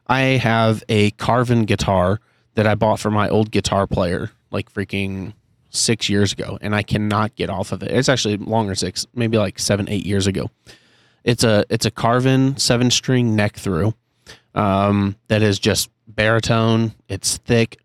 I 0.06 0.20
have 0.20 0.84
a 0.88 1.10
Carvin 1.12 1.64
guitar 1.64 2.20
that 2.54 2.66
I 2.66 2.74
bought 2.74 3.00
for 3.00 3.10
my 3.10 3.28
old 3.28 3.50
guitar 3.50 3.86
player, 3.86 4.30
like 4.50 4.72
freaking 4.72 5.32
six 5.70 6.08
years 6.08 6.32
ago, 6.32 6.58
and 6.60 6.74
I 6.74 6.82
cannot 6.82 7.34
get 7.34 7.50
off 7.50 7.72
of 7.72 7.82
it. 7.82 7.90
It's 7.90 8.08
actually 8.08 8.36
longer 8.36 8.74
six, 8.74 9.06
maybe 9.14 9.38
like 9.38 9.58
seven, 9.58 9.88
eight 9.88 10.06
years 10.06 10.26
ago. 10.26 10.50
It's 11.24 11.44
a 11.44 11.64
it's 11.70 11.86
a 11.86 11.90
Carvin 11.90 12.56
seven 12.56 12.90
string 12.90 13.34
neck 13.34 13.56
through 13.56 13.94
um, 14.54 15.16
that 15.28 15.42
is 15.42 15.58
just 15.58 15.90
baritone. 16.06 16.94
It's 17.08 17.38
thick. 17.38 17.78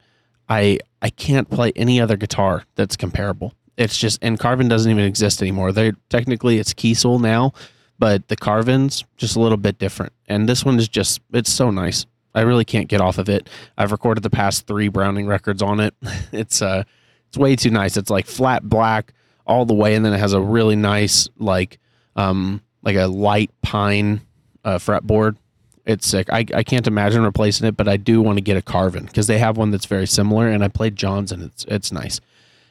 I 0.49 0.79
I 1.01 1.09
can't 1.09 1.49
play 1.49 1.71
any 1.75 1.99
other 1.99 2.17
guitar 2.17 2.65
that's 2.75 2.95
comparable. 2.95 3.53
It's 3.77 3.97
just 3.97 4.19
and 4.21 4.39
Carvin 4.39 4.67
doesn't 4.67 4.91
even 4.91 5.05
exist 5.05 5.41
anymore. 5.41 5.71
They 5.71 5.93
technically 6.09 6.59
it's 6.59 6.73
Kiesel 6.73 7.21
now, 7.21 7.53
but 7.97 8.27
the 8.27 8.35
Carvin's 8.35 9.03
just 9.17 9.35
a 9.35 9.39
little 9.39 9.57
bit 9.57 9.79
different. 9.79 10.13
And 10.27 10.47
this 10.47 10.65
one 10.65 10.77
is 10.77 10.87
just 10.87 11.21
it's 11.33 11.51
so 11.51 11.71
nice. 11.71 12.05
I 12.33 12.41
really 12.41 12.65
can't 12.65 12.87
get 12.87 13.01
off 13.01 13.17
of 13.17 13.27
it. 13.29 13.49
I've 13.77 13.91
recorded 13.91 14.23
the 14.23 14.29
past 14.29 14.65
three 14.67 14.87
Browning 14.87 15.27
records 15.27 15.61
on 15.61 15.79
it. 15.79 15.93
It's 16.31 16.61
uh, 16.61 16.83
it's 17.27 17.37
way 17.37 17.55
too 17.55 17.69
nice. 17.71 17.97
It's 17.97 18.09
like 18.09 18.25
flat 18.25 18.63
black 18.63 19.13
all 19.45 19.65
the 19.65 19.73
way, 19.73 19.95
and 19.95 20.05
then 20.05 20.13
it 20.13 20.19
has 20.19 20.33
a 20.33 20.41
really 20.41 20.75
nice 20.75 21.29
like 21.37 21.79
um 22.15 22.61
like 22.83 22.95
a 22.95 23.07
light 23.07 23.51
pine 23.61 24.21
uh, 24.63 24.77
fretboard. 24.77 25.37
It's 25.85 26.07
sick. 26.07 26.31
I, 26.31 26.45
I 26.53 26.63
can't 26.63 26.87
imagine 26.87 27.23
replacing 27.23 27.67
it, 27.67 27.75
but 27.75 27.87
I 27.87 27.97
do 27.97 28.21
want 28.21 28.37
to 28.37 28.41
get 28.41 28.57
a 28.57 28.61
Carvin 28.61 29.05
because 29.05 29.27
they 29.27 29.39
have 29.39 29.57
one 29.57 29.71
that's 29.71 29.85
very 29.85 30.05
similar, 30.05 30.47
and 30.47 30.63
I 30.63 30.67
played 30.67 30.95
John's, 30.95 31.31
and 31.31 31.43
it's 31.43 31.65
it's 31.65 31.91
nice. 31.91 32.21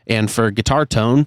And 0.06 0.30
for 0.30 0.50
guitar 0.50 0.86
tone, 0.86 1.26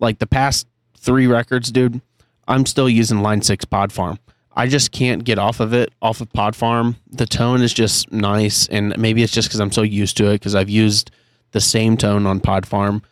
like 0.00 0.18
the 0.18 0.26
past 0.26 0.66
three 0.98 1.26
records, 1.26 1.70
dude, 1.72 2.00
I'm 2.46 2.66
still 2.66 2.88
using 2.88 3.22
Line 3.22 3.42
Six 3.42 3.64
Pod 3.64 3.92
Farm. 3.92 4.18
I 4.56 4.68
just 4.68 4.92
can't 4.92 5.24
get 5.24 5.38
off 5.38 5.60
of 5.60 5.72
it, 5.72 5.92
off 6.00 6.20
of 6.20 6.32
Pod 6.32 6.54
Farm. 6.54 6.96
The 7.10 7.26
tone 7.26 7.62
is 7.62 7.72
just 7.72 8.12
nice, 8.12 8.68
and 8.68 8.96
maybe 8.98 9.22
it's 9.22 9.32
just 9.32 9.48
because 9.48 9.60
I'm 9.60 9.72
so 9.72 9.82
used 9.82 10.16
to 10.18 10.28
it 10.30 10.34
because 10.34 10.54
I've 10.54 10.70
used 10.70 11.10
the 11.52 11.60
same 11.60 11.96
tone 11.96 12.26
on 12.26 12.40
Pod 12.40 12.66
Farm 12.66 13.02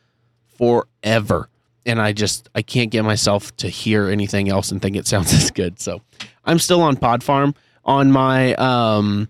forever, 0.59 1.48
and 1.87 2.01
I 2.01 2.12
just 2.12 2.48
I 2.55 2.62
can't 2.62 2.90
get 2.90 3.05
myself 3.05 3.57
to 3.57 3.68
hear 3.68 4.09
anything 4.09 4.48
else 4.48 4.70
and 4.70 4.81
think 4.81 4.96
it 4.96 5.07
sounds 5.07 5.33
as 5.35 5.51
good. 5.51 5.81
So 5.81 6.03
I'm 6.44 6.59
still 6.59 6.83
on 6.83 6.96
Pod 6.96 7.22
Farm 7.22 7.55
on 7.85 8.12
my 8.12 8.55
um 8.55 9.29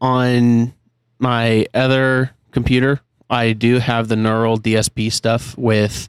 on 0.00 0.72
my 1.18 1.66
other 1.74 2.30
computer. 2.50 3.00
I 3.28 3.52
do 3.52 3.78
have 3.78 4.08
the 4.08 4.16
neural 4.16 4.58
DSP 4.58 5.12
stuff 5.12 5.56
with 5.56 6.08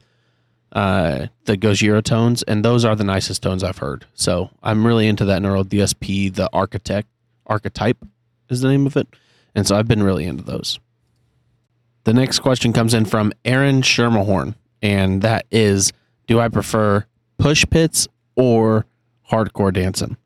uh, 0.72 1.26
the 1.44 1.56
Gojira 1.56 2.02
tones, 2.02 2.42
and 2.42 2.64
those 2.64 2.84
are 2.84 2.96
the 2.96 3.04
nicest 3.04 3.42
tones 3.42 3.62
I've 3.62 3.78
heard. 3.78 4.06
So 4.14 4.50
I'm 4.62 4.86
really 4.86 5.06
into 5.06 5.24
that 5.26 5.42
neural 5.42 5.64
DSP. 5.64 6.34
The 6.34 6.48
architect 6.52 7.08
archetype 7.46 7.98
is 8.48 8.62
the 8.62 8.68
name 8.68 8.86
of 8.86 8.96
it, 8.96 9.06
and 9.54 9.66
so 9.66 9.76
I've 9.76 9.86
been 9.86 10.02
really 10.02 10.24
into 10.24 10.42
those. 10.42 10.80
The 12.04 12.14
next 12.14 12.40
question 12.40 12.72
comes 12.72 12.94
in 12.94 13.04
from 13.04 13.32
Aaron 13.44 13.82
Shermahorn, 13.82 14.56
and 14.80 15.22
that 15.22 15.46
is, 15.52 15.92
do 16.26 16.40
I 16.40 16.48
prefer 16.48 17.04
push 17.38 17.64
pits 17.70 18.08
or 18.34 18.86
hardcore 19.30 19.72
dancing? 19.72 20.16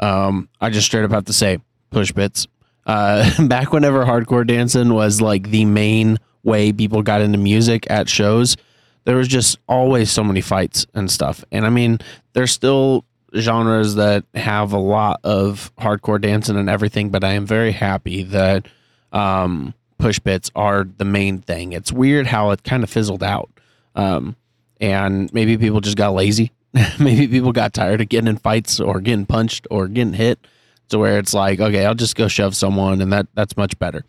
Um, 0.00 0.48
I 0.60 0.70
just 0.70 0.86
straight 0.86 1.04
up 1.04 1.12
have 1.12 1.26
to 1.26 1.32
say 1.32 1.58
push 1.90 2.12
pits. 2.12 2.48
Uh, 2.86 3.46
back 3.46 3.72
whenever 3.72 4.04
hardcore 4.04 4.46
dancing 4.46 4.94
was 4.94 5.20
like 5.20 5.50
the 5.50 5.64
main 5.64 6.18
way 6.42 6.72
people 6.72 7.02
got 7.02 7.20
into 7.20 7.38
music 7.38 7.86
at 7.90 8.08
shows, 8.08 8.56
there 9.04 9.16
was 9.16 9.28
just 9.28 9.58
always 9.68 10.10
so 10.10 10.24
many 10.24 10.40
fights 10.40 10.86
and 10.94 11.10
stuff. 11.10 11.44
And 11.52 11.66
I 11.66 11.70
mean, 11.70 11.98
there's 12.32 12.50
still 12.50 13.04
genres 13.36 13.94
that 13.94 14.24
have 14.34 14.72
a 14.72 14.78
lot 14.78 15.20
of 15.22 15.72
hardcore 15.76 16.20
dancing 16.20 16.56
and 16.56 16.68
everything, 16.68 17.10
but 17.10 17.22
I 17.22 17.32
am 17.32 17.46
very 17.46 17.72
happy 17.72 18.24
that 18.24 18.66
um, 19.12 19.74
push 19.98 20.18
pits 20.22 20.50
are 20.56 20.84
the 20.84 21.04
main 21.04 21.40
thing. 21.40 21.72
It's 21.72 21.92
weird 21.92 22.26
how 22.26 22.50
it 22.50 22.64
kind 22.64 22.82
of 22.82 22.90
fizzled 22.90 23.22
out. 23.22 23.50
Um, 23.94 24.36
and 24.80 25.32
maybe 25.32 25.58
people 25.58 25.80
just 25.80 25.96
got 25.96 26.14
lazy. 26.14 26.52
maybe 27.00 27.26
people 27.26 27.52
got 27.52 27.72
tired 27.72 28.00
of 28.00 28.08
getting 28.08 28.28
in 28.28 28.36
fights 28.36 28.80
or 28.80 29.00
getting 29.00 29.26
punched 29.26 29.66
or 29.70 29.88
getting 29.88 30.12
hit 30.12 30.46
to 30.88 30.98
where 30.98 31.18
it's 31.18 31.34
like, 31.34 31.60
okay, 31.60 31.84
I'll 31.84 31.94
just 31.94 32.16
go 32.16 32.28
shove 32.28 32.54
someone 32.54 33.00
and 33.00 33.12
that 33.12 33.26
that's 33.34 33.56
much 33.56 33.78
better. 33.78 34.04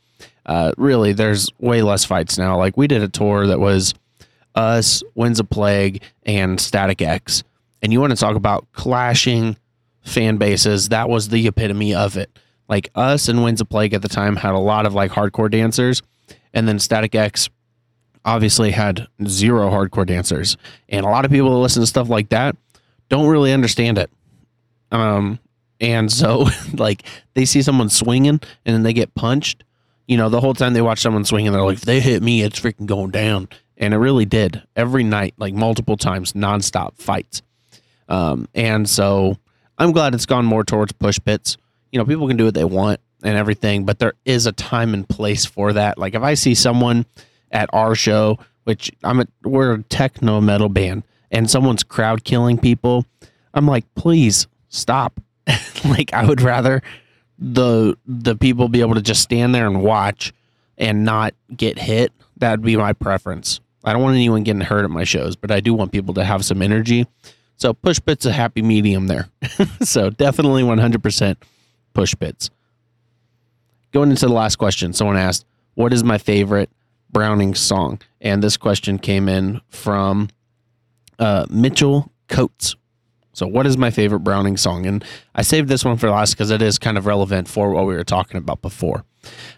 Uh, 0.45 0.71
really, 0.77 1.13
there's 1.13 1.49
way 1.59 1.81
less 1.81 2.05
fights 2.05 2.37
now. 2.37 2.57
Like 2.57 2.77
we 2.77 2.87
did 2.87 3.01
a 3.01 3.07
tour 3.07 3.47
that 3.47 3.59
was 3.59 3.93
us, 4.55 5.03
Winds 5.15 5.39
of 5.39 5.49
Plague, 5.49 6.01
and 6.23 6.59
Static 6.59 7.01
X. 7.01 7.43
And 7.81 7.91
you 7.91 7.99
want 7.99 8.11
to 8.11 8.17
talk 8.17 8.35
about 8.35 8.67
clashing 8.73 9.57
fan 10.01 10.37
bases, 10.37 10.89
that 10.89 11.09
was 11.09 11.29
the 11.29 11.47
epitome 11.47 11.93
of 11.93 12.17
it. 12.17 12.37
Like 12.67 12.89
us 12.95 13.27
and 13.27 13.43
Winds 13.43 13.61
of 13.61 13.69
Plague 13.69 13.93
at 13.93 14.01
the 14.01 14.09
time 14.09 14.35
had 14.35 14.53
a 14.53 14.59
lot 14.59 14.85
of 14.85 14.93
like 14.93 15.11
hardcore 15.11 15.51
dancers, 15.51 16.01
and 16.53 16.67
then 16.67 16.79
Static 16.79 17.15
X 17.15 17.49
obviously 18.25 18.71
had 18.71 19.07
zero 19.27 19.69
hardcore 19.69 20.05
dancers. 20.05 20.57
And 20.89 21.05
a 21.05 21.09
lot 21.09 21.25
of 21.25 21.31
people 21.31 21.49
that 21.51 21.57
listen 21.57 21.81
to 21.81 21.87
stuff 21.87 22.09
like 22.09 22.29
that 22.29 22.55
don't 23.09 23.27
really 23.27 23.51
understand 23.51 23.97
it. 23.97 24.11
Um, 24.91 25.39
and 25.79 26.11
so 26.11 26.47
like 26.73 27.03
they 27.33 27.45
see 27.45 27.61
someone 27.61 27.89
swinging 27.89 28.39
and 28.65 28.75
then 28.75 28.83
they 28.83 28.93
get 28.93 29.13
punched. 29.15 29.63
You 30.07 30.17
know, 30.17 30.29
the 30.29 30.41
whole 30.41 30.53
time 30.53 30.73
they 30.73 30.81
watch 30.81 30.99
someone 30.99 31.25
swinging, 31.25 31.51
they're 31.51 31.61
like, 31.61 31.77
if 31.77 31.85
they 31.85 31.99
hit 31.99 32.21
me, 32.21 32.41
it's 32.41 32.59
freaking 32.59 32.85
going 32.85 33.11
down. 33.11 33.47
And 33.77 33.93
it 33.93 33.97
really 33.97 34.25
did 34.25 34.61
every 34.75 35.03
night, 35.03 35.33
like 35.37 35.53
multiple 35.53 35.97
times, 35.97 36.33
nonstop 36.33 36.97
fights. 36.97 37.41
Um, 38.09 38.47
and 38.53 38.89
so 38.89 39.37
I'm 39.77 39.93
glad 39.93 40.13
it's 40.13 40.25
gone 40.25 40.45
more 40.45 40.63
towards 40.63 40.91
push 40.91 41.17
pits. 41.23 41.57
You 41.91 41.99
know, 41.99 42.05
people 42.05 42.27
can 42.27 42.37
do 42.37 42.45
what 42.45 42.53
they 42.53 42.65
want 42.65 42.99
and 43.23 43.37
everything, 43.37 43.85
but 43.85 43.99
there 43.99 44.13
is 44.25 44.45
a 44.45 44.51
time 44.51 44.93
and 44.93 45.07
place 45.07 45.45
for 45.45 45.73
that. 45.73 45.97
Like 45.97 46.13
if 46.13 46.21
I 46.21 46.33
see 46.33 46.55
someone 46.55 47.05
at 47.51 47.69
our 47.73 47.95
show, 47.95 48.39
which 48.63 48.91
I'm 49.03 49.21
a, 49.21 49.27
we're 49.43 49.73
a 49.73 49.83
techno 49.83 50.41
metal 50.41 50.69
band, 50.69 51.03
and 51.31 51.49
someone's 51.49 51.83
crowd 51.83 52.23
killing 52.23 52.57
people, 52.57 53.05
I'm 53.53 53.67
like, 53.67 53.85
please 53.95 54.47
stop. 54.69 55.19
like 55.85 56.13
I 56.13 56.25
would 56.25 56.41
rather 56.41 56.81
the 57.41 57.97
the 58.05 58.35
people 58.35 58.69
be 58.69 58.81
able 58.81 58.93
to 58.95 59.01
just 59.01 59.21
stand 59.21 59.53
there 59.55 59.65
and 59.65 59.81
watch 59.81 60.31
and 60.77 61.03
not 61.03 61.33
get 61.55 61.79
hit. 61.79 62.13
That'd 62.37 62.63
be 62.63 62.77
my 62.77 62.93
preference. 62.93 63.59
I 63.83 63.93
don't 63.93 64.03
want 64.03 64.15
anyone 64.15 64.43
getting 64.43 64.61
hurt 64.61 64.83
at 64.83 64.91
my 64.91 65.03
shows, 65.03 65.35
but 65.35 65.51
I 65.51 65.59
do 65.59 65.73
want 65.73 65.91
people 65.91 66.13
to 66.15 66.23
have 66.23 66.45
some 66.45 66.61
energy. 66.61 67.07
So 67.57 67.73
push 67.73 67.99
pits 68.03 68.25
a 68.25 68.31
happy 68.31 68.61
medium 68.61 69.07
there. 69.07 69.29
so 69.81 70.09
definitely 70.09 70.63
100% 70.63 71.35
push 71.93 72.15
pits. 72.19 72.49
Going 73.91 74.11
into 74.11 74.27
the 74.27 74.33
last 74.33 74.55
question, 74.55 74.93
someone 74.93 75.17
asked, 75.17 75.45
"What 75.73 75.93
is 75.93 76.03
my 76.03 76.17
favorite 76.17 76.69
Browning 77.11 77.55
song?" 77.55 77.99
And 78.19 78.43
this 78.43 78.57
question 78.57 78.99
came 78.99 79.27
in 79.27 79.61
from 79.69 80.29
uh, 81.19 81.45
Mitchell 81.49 82.11
Coates. 82.27 82.75
So, 83.33 83.47
what 83.47 83.65
is 83.65 83.77
my 83.77 83.91
favorite 83.91 84.19
Browning 84.19 84.57
song? 84.57 84.85
And 84.85 85.05
I 85.33 85.41
saved 85.41 85.69
this 85.69 85.85
one 85.85 85.97
for 85.97 86.09
last 86.09 86.33
because 86.33 86.51
it 86.51 86.61
is 86.61 86.77
kind 86.77 86.97
of 86.97 87.05
relevant 87.05 87.47
for 87.47 87.71
what 87.71 87.85
we 87.85 87.95
were 87.95 88.03
talking 88.03 88.37
about 88.37 88.61
before 88.61 89.05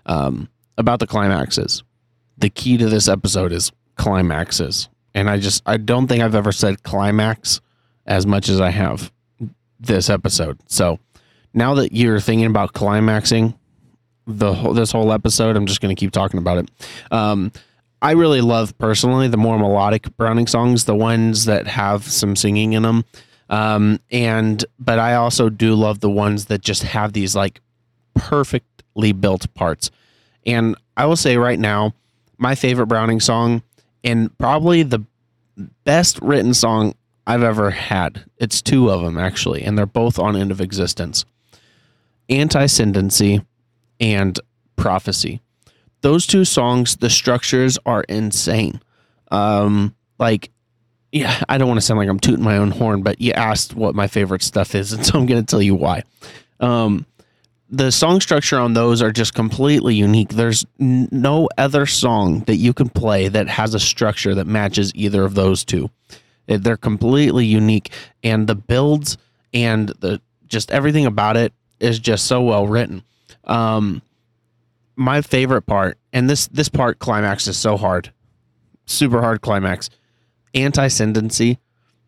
um, 0.05 0.49
about 0.77 0.99
the 0.99 1.07
climaxes. 1.07 1.83
The 2.37 2.49
key 2.49 2.77
to 2.77 2.89
this 2.89 3.07
episode 3.07 3.51
is 3.51 3.71
climaxes. 3.95 4.89
And 5.13 5.29
I 5.29 5.37
just, 5.37 5.61
I 5.65 5.77
don't 5.77 6.07
think 6.07 6.23
I've 6.23 6.35
ever 6.35 6.51
said 6.51 6.83
climax 6.83 7.61
as 8.05 8.25
much 8.25 8.49
as 8.49 8.59
I 8.59 8.69
have 8.69 9.11
this 9.79 10.09
episode. 10.09 10.59
So, 10.67 10.99
now 11.53 11.75
that 11.75 11.93
you're 11.93 12.19
thinking 12.19 12.47
about 12.47 12.73
climaxing 12.73 13.57
the 14.27 14.53
whole, 14.53 14.73
this 14.73 14.91
whole 14.91 15.11
episode, 15.11 15.55
I'm 15.55 15.65
just 15.65 15.81
going 15.81 15.95
to 15.95 15.99
keep 15.99 16.11
talking 16.11 16.37
about 16.37 16.57
it. 16.57 16.69
Um, 17.11 17.51
I 18.01 18.11
really 18.11 18.41
love 18.41 18.77
personally 18.77 19.27
the 19.29 19.37
more 19.37 19.57
melodic 19.57 20.15
Browning 20.17 20.47
songs, 20.47 20.85
the 20.85 20.95
ones 20.95 21.45
that 21.45 21.67
have 21.67 22.03
some 22.03 22.35
singing 22.35 22.73
in 22.73 22.83
them. 22.83 23.05
Um, 23.49 23.99
and 24.11 24.63
but 24.79 24.99
I 24.99 25.15
also 25.15 25.49
do 25.49 25.75
love 25.75 25.99
the 25.99 26.09
ones 26.09 26.45
that 26.45 26.61
just 26.61 26.83
have 26.83 27.13
these 27.13 27.35
like 27.35 27.61
perfectly 28.13 29.11
built 29.11 29.53
parts. 29.53 29.91
And 30.45 30.75
I 30.97 31.05
will 31.05 31.15
say 31.15 31.37
right 31.37 31.59
now, 31.59 31.93
my 32.37 32.55
favorite 32.55 32.87
Browning 32.87 33.19
song 33.19 33.63
and 34.03 34.37
probably 34.37 34.83
the 34.83 35.03
best 35.85 36.19
written 36.21 36.53
song 36.53 36.95
I've 37.25 37.43
ever 37.43 37.71
had. 37.71 38.25
It's 38.37 38.61
two 38.61 38.89
of 38.89 39.01
them 39.01 39.17
actually, 39.17 39.63
and 39.63 39.77
they're 39.77 39.85
both 39.85 40.19
on 40.19 40.35
End 40.35 40.51
of 40.51 40.59
Existence. 40.59 41.23
Anti-Ascendancy 42.29 43.41
and 44.03 44.37
Prophecy. 44.75 45.39
Those 46.01 46.27
two 46.27 46.43
songs, 46.43 46.97
the 46.97 47.09
structures 47.09 47.79
are 47.85 48.03
insane. 48.09 48.81
Um, 49.31 49.95
like 50.19 50.51
yeah, 51.13 51.41
I 51.47 51.57
don't 51.57 51.67
want 51.67 51.79
to 51.79 51.85
sound 51.85 51.99
like 51.99 52.09
I'm 52.09 52.19
tooting 52.19 52.43
my 52.43 52.57
own 52.57 52.71
horn, 52.71 53.03
but 53.03 53.21
you 53.21 53.31
asked 53.33 53.75
what 53.75 53.95
my 53.95 54.07
favorite 54.07 54.41
stuff 54.41 54.75
is, 54.75 54.91
and 54.93 55.05
so 55.05 55.17
I'm 55.17 55.25
going 55.25 55.41
to 55.41 55.49
tell 55.49 55.61
you 55.61 55.75
why. 55.75 56.03
Um, 56.59 57.05
the 57.69 57.91
song 57.91 58.19
structure 58.19 58.59
on 58.59 58.73
those 58.73 59.01
are 59.01 59.11
just 59.11 59.33
completely 59.33 59.95
unique. 59.95 60.29
There's 60.29 60.65
n- 60.79 61.07
no 61.11 61.49
other 61.57 61.85
song 61.85 62.41
that 62.41 62.57
you 62.57 62.73
can 62.73 62.89
play 62.89 63.29
that 63.29 63.47
has 63.47 63.73
a 63.73 63.79
structure 63.79 64.35
that 64.35 64.45
matches 64.45 64.91
either 64.93 65.23
of 65.23 65.33
those 65.33 65.63
two. 65.63 65.89
They're 66.45 66.77
completely 66.77 67.45
unique, 67.45 67.91
and 68.23 68.47
the 68.47 68.55
builds 68.55 69.17
and 69.53 69.89
the 69.89 70.19
just 70.47 70.71
everything 70.71 71.05
about 71.05 71.37
it 71.37 71.53
is 71.79 71.99
just 71.99 72.25
so 72.25 72.41
well 72.41 72.67
written. 72.67 73.03
Um, 73.45 74.01
my 74.95 75.21
favorite 75.21 75.63
part, 75.63 75.97
and 76.11 76.29
this 76.29 76.47
this 76.47 76.69
part 76.69 76.99
climax 76.99 77.47
is 77.47 77.57
so 77.57 77.77
hard, 77.77 78.11
super 78.85 79.21
hard 79.21 79.41
climax 79.41 79.89
anti-ascendancy 80.53 81.59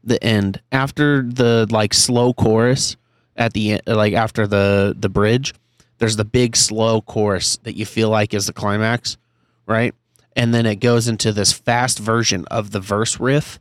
the 0.04 0.24
end. 0.24 0.62
After 0.72 1.24
the 1.24 1.68
like 1.70 1.94
slow 1.94 2.34
chorus 2.34 2.96
at 3.36 3.54
the 3.54 3.74
end 3.74 3.82
like 3.88 4.14
after 4.14 4.48
the 4.48 4.96
the 4.98 5.10
bridge 5.10 5.54
there's 5.98 6.16
the 6.16 6.26
big 6.26 6.56
slow 6.56 7.02
chorus 7.02 7.58
that 7.64 7.76
you 7.76 7.86
feel 7.86 8.10
like 8.10 8.34
is 8.34 8.48
the 8.48 8.54
climax 8.54 9.18
right? 9.66 9.94
And 10.36 10.54
then 10.54 10.66
it 10.66 10.76
goes 10.76 11.08
into 11.08 11.32
this 11.32 11.54
fast 11.54 11.98
version 11.98 12.46
of 12.52 12.72
the 12.72 12.80
verse 12.80 13.20
riff 13.20 13.60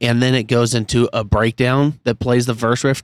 and 0.00 0.20
then 0.22 0.34
it 0.34 0.44
goes 0.44 0.74
into 0.74 1.08
a 1.12 1.24
breakdown 1.24 1.98
that 2.04 2.18
plays 2.18 2.46
the 2.46 2.54
verse 2.54 2.84
riff 2.84 3.02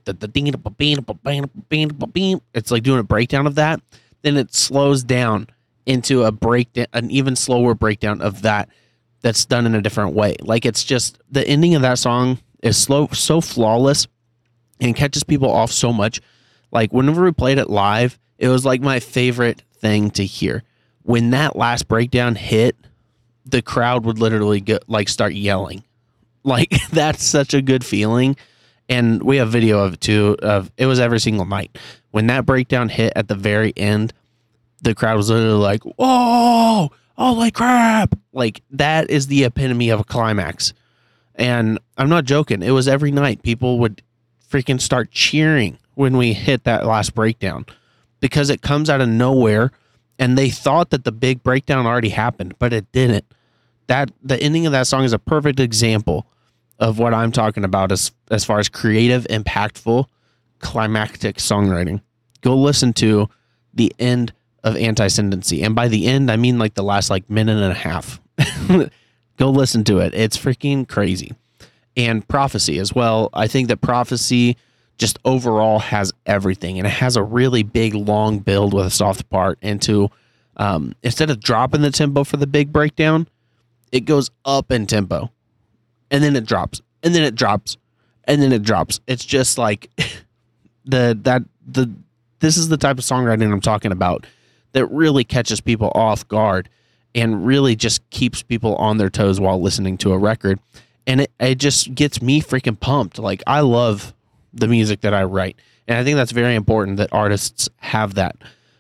it's 2.55 2.70
like 2.70 2.83
doing 2.83 2.98
a 2.98 3.05
breakdown 3.05 3.46
of 3.46 3.55
that 3.55 3.81
then 4.22 4.37
it 4.37 4.55
slows 4.55 5.03
down 5.03 5.46
into 5.87 6.24
a 6.24 6.33
breakdown 6.33 6.87
an 6.92 7.11
even 7.11 7.35
slower 7.37 7.74
breakdown 7.74 8.20
of 8.20 8.42
that 8.42 8.68
that's 9.22 9.44
done 9.44 9.66
in 9.66 9.74
a 9.74 9.83
different 9.83 10.14
way. 10.14 10.37
Like 10.40 10.64
it's 10.64 10.85
just 10.85 11.18
the 11.31 11.46
ending 11.46 11.74
of 11.74 11.83
that 11.83 11.98
song 11.98 12.38
is 12.62 12.76
slow, 12.76 13.09
so 13.09 13.40
flawless, 13.40 14.07
and 14.81 14.96
catches 14.96 15.24
people 15.24 15.50
off 15.50 15.70
so 15.70 15.92
much. 15.92 16.20
Like 16.70 16.92
whenever 16.92 17.24
we 17.24 17.33
played 17.33 17.59
it 17.59 17.68
live, 17.68 18.18
it 18.38 18.48
was 18.48 18.64
like 18.64 18.81
my 18.81 19.00
favorite 19.00 19.62
thing 19.74 20.11
to 20.12 20.24
hear. 20.24 20.62
When 21.03 21.31
that 21.31 21.57
last 21.57 21.88
breakdown 21.88 22.35
hit, 22.35 22.76
the 23.44 23.62
crowd 23.62 24.05
would 24.05 24.18
literally 24.18 24.61
get 24.61 24.88
like 24.88 25.09
start 25.09 25.35
yelling. 25.35 25.83
Like 26.44 26.72
that's 26.92 27.22
such 27.22 27.55
a 27.55 27.62
good 27.62 27.85
feeling. 27.85 28.37
And 28.88 29.22
we 29.22 29.37
have 29.37 29.50
video 29.50 29.85
of 29.85 29.94
it 29.94 30.00
too. 30.00 30.37
Of 30.42 30.70
it 30.76 30.87
was 30.87 30.98
every 30.98 31.20
single 31.20 31.46
night 31.46 31.79
when 32.11 32.26
that 32.26 32.44
breakdown 32.44 32.88
hit 32.88 33.12
at 33.14 33.29
the 33.29 33.37
very 33.37 33.72
end. 33.76 34.12
The 34.83 34.94
crowd 34.94 35.16
was 35.16 35.29
literally 35.29 35.59
like, 35.59 35.83
"Whoa!" 35.83 36.90
holy 37.20 37.50
crap 37.50 38.14
like 38.33 38.62
that 38.70 39.11
is 39.11 39.26
the 39.26 39.44
epitome 39.44 39.90
of 39.90 40.00
a 40.00 40.05
climax 40.05 40.72
and 41.35 41.79
i'm 41.98 42.09
not 42.09 42.24
joking 42.24 42.62
it 42.62 42.70
was 42.70 42.88
every 42.88 43.11
night 43.11 43.42
people 43.42 43.79
would 43.79 44.00
freaking 44.50 44.81
start 44.81 45.11
cheering 45.11 45.76
when 45.96 46.16
we 46.16 46.33
hit 46.33 46.64
that 46.64 46.87
last 46.87 47.14
breakdown 47.14 47.66
because 48.20 48.48
it 48.48 48.62
comes 48.62 48.88
out 48.88 49.03
of 49.03 49.09
nowhere 49.09 49.70
and 50.18 50.38
they 50.38 50.48
thought 50.48 50.88
that 50.88 51.05
the 51.05 51.12
big 51.12 51.42
breakdown 51.42 51.85
already 51.85 52.09
happened 52.09 52.55
but 52.59 52.72
it 52.72 52.90
didn't 52.90 53.26
that 53.90 54.09
the 54.22 54.40
ending 54.40 54.66
of 54.66 54.72
that 54.72 54.87
song 54.87 55.03
is 55.03 55.12
a 55.12 55.18
perfect 55.18 55.59
example 55.59 56.24
of 56.79 56.98
what 56.98 57.12
i'm 57.12 57.33
talking 57.33 57.64
about 57.64 57.90
as 57.90 58.12
as 58.31 58.44
far 58.44 58.61
as 58.61 58.68
creative 58.68 59.26
impactful 59.29 60.07
climactic 60.61 61.37
songwriting. 61.37 62.00
Go 62.42 62.55
listen 62.55 62.92
to 62.94 63.29
the 63.74 63.92
end 63.98 64.33
of 64.62 64.76
anti-ascendancy. 64.76 65.62
And 65.62 65.74
by 65.74 65.88
the 65.88 66.07
end 66.07 66.31
i 66.31 66.37
mean 66.37 66.59
like 66.59 66.74
the 66.74 66.85
last 66.85 67.11
like 67.11 67.29
minute 67.29 67.59
and 67.61 67.72
a 67.72 67.74
half. 67.74 68.20
Go 69.37 69.50
listen 69.50 69.85
to 69.85 69.98
it. 69.98 70.14
It's 70.14 70.37
freaking 70.37 70.87
crazy. 70.87 71.33
And 71.96 72.26
prophecy 72.29 72.79
as 72.79 72.94
well. 72.94 73.31
I 73.33 73.48
think 73.48 73.68
that 73.68 73.81
prophecy 73.81 74.57
just 74.98 75.18
overall 75.24 75.81
has 75.81 76.12
everything 76.26 76.79
and 76.79 76.87
it 76.87 76.90
has 76.90 77.16
a 77.16 77.22
really 77.22 77.64
big 77.64 77.94
long 77.94 78.38
build 78.38 78.72
with 78.72 78.87
a 78.87 78.90
soft 78.90 79.29
part 79.31 79.59
into 79.62 80.11
um, 80.59 80.94
instead 81.03 81.31
of 81.31 81.40
dropping 81.40 81.81
the 81.81 81.90
tempo 81.90 82.22
for 82.22 82.37
the 82.37 82.46
big 82.46 82.72
breakdown 82.72 83.26
it 83.92 84.00
goes 84.00 84.31
up 84.44 84.70
in 84.70 84.87
tempo 84.87 85.31
and 86.11 86.22
then 86.22 86.37
it 86.37 86.44
drops 86.44 86.81
and 87.03 87.14
then 87.14 87.22
it 87.22 87.35
drops 87.35 87.76
and 88.24 88.42
then 88.42 88.53
it 88.53 88.62
drops 88.62 89.00
it's 89.07 89.24
just 89.24 89.59
like 89.59 89.90
the 90.85 91.18
that 91.22 91.42
the 91.66 91.90
this 92.40 92.57
is 92.57 92.68
the 92.68 92.76
type 92.76 92.98
of 92.98 93.05
songwriting 93.05 93.53
i'm 93.53 93.61
talking 93.61 93.92
about 93.92 94.26
that 94.72 94.87
really 94.87 95.24
catches 95.24 95.61
people 95.61 95.90
off 95.94 96.26
guard 96.29 96.68
and 97.14 97.44
really 97.44 97.74
just 97.74 98.09
keeps 98.11 98.42
people 98.42 98.76
on 98.76 98.98
their 98.98 99.11
toes 99.11 99.40
while 99.40 99.61
listening 99.61 99.96
to 99.98 100.12
a 100.12 100.18
record. 100.18 100.61
And 101.07 101.22
it, 101.22 101.33
it 101.40 101.57
just 101.57 101.94
gets 101.94 102.22
me 102.22 102.40
freaking 102.40 102.79
pumped. 102.79 103.18
Like, 103.18 103.42
I 103.46 103.61
love 103.61 104.14
the 104.53 104.68
music 104.68 105.00
that 105.00 105.14
I 105.14 105.24
write. 105.24 105.57
And 105.88 105.98
I 105.98 106.05
think 106.05 106.16
that's 106.16 106.33
very 106.33 106.55
important 106.55 106.98
that 106.98 107.12
artists 107.12 107.68
have 107.79 108.14
that. 108.14 108.37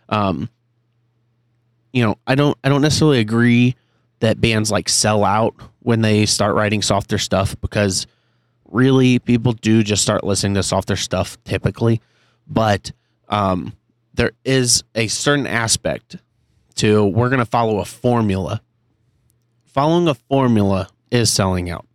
Um, 0.08 0.48
you 1.92 2.04
know, 2.04 2.18
I 2.26 2.36
don't 2.36 2.56
I 2.62 2.68
don't 2.68 2.82
necessarily 2.82 3.18
agree 3.18 3.74
that 4.20 4.40
bands 4.40 4.70
like 4.70 4.88
sell 4.88 5.24
out 5.24 5.54
when 5.80 6.02
they 6.02 6.26
start 6.26 6.54
writing 6.54 6.82
softer 6.82 7.18
stuff 7.18 7.58
because 7.60 8.06
really 8.66 9.18
people 9.18 9.52
do 9.52 9.82
just 9.82 10.02
start 10.02 10.24
listening 10.24 10.54
to 10.54 10.62
softer 10.62 10.96
stuff 10.96 11.42
typically. 11.44 12.00
But 12.46 12.92
um, 13.28 13.74
there 14.14 14.32
is 14.44 14.84
a 14.94 15.08
certain 15.08 15.46
aspect 15.46 16.16
to 16.76 17.04
we're 17.04 17.28
going 17.28 17.40
to 17.40 17.46
follow 17.46 17.78
a 17.80 17.84
formula. 17.84 18.60
Following 19.66 20.08
a 20.08 20.14
formula 20.14 20.88
is 21.10 21.30
selling 21.30 21.70
out. 21.70 21.86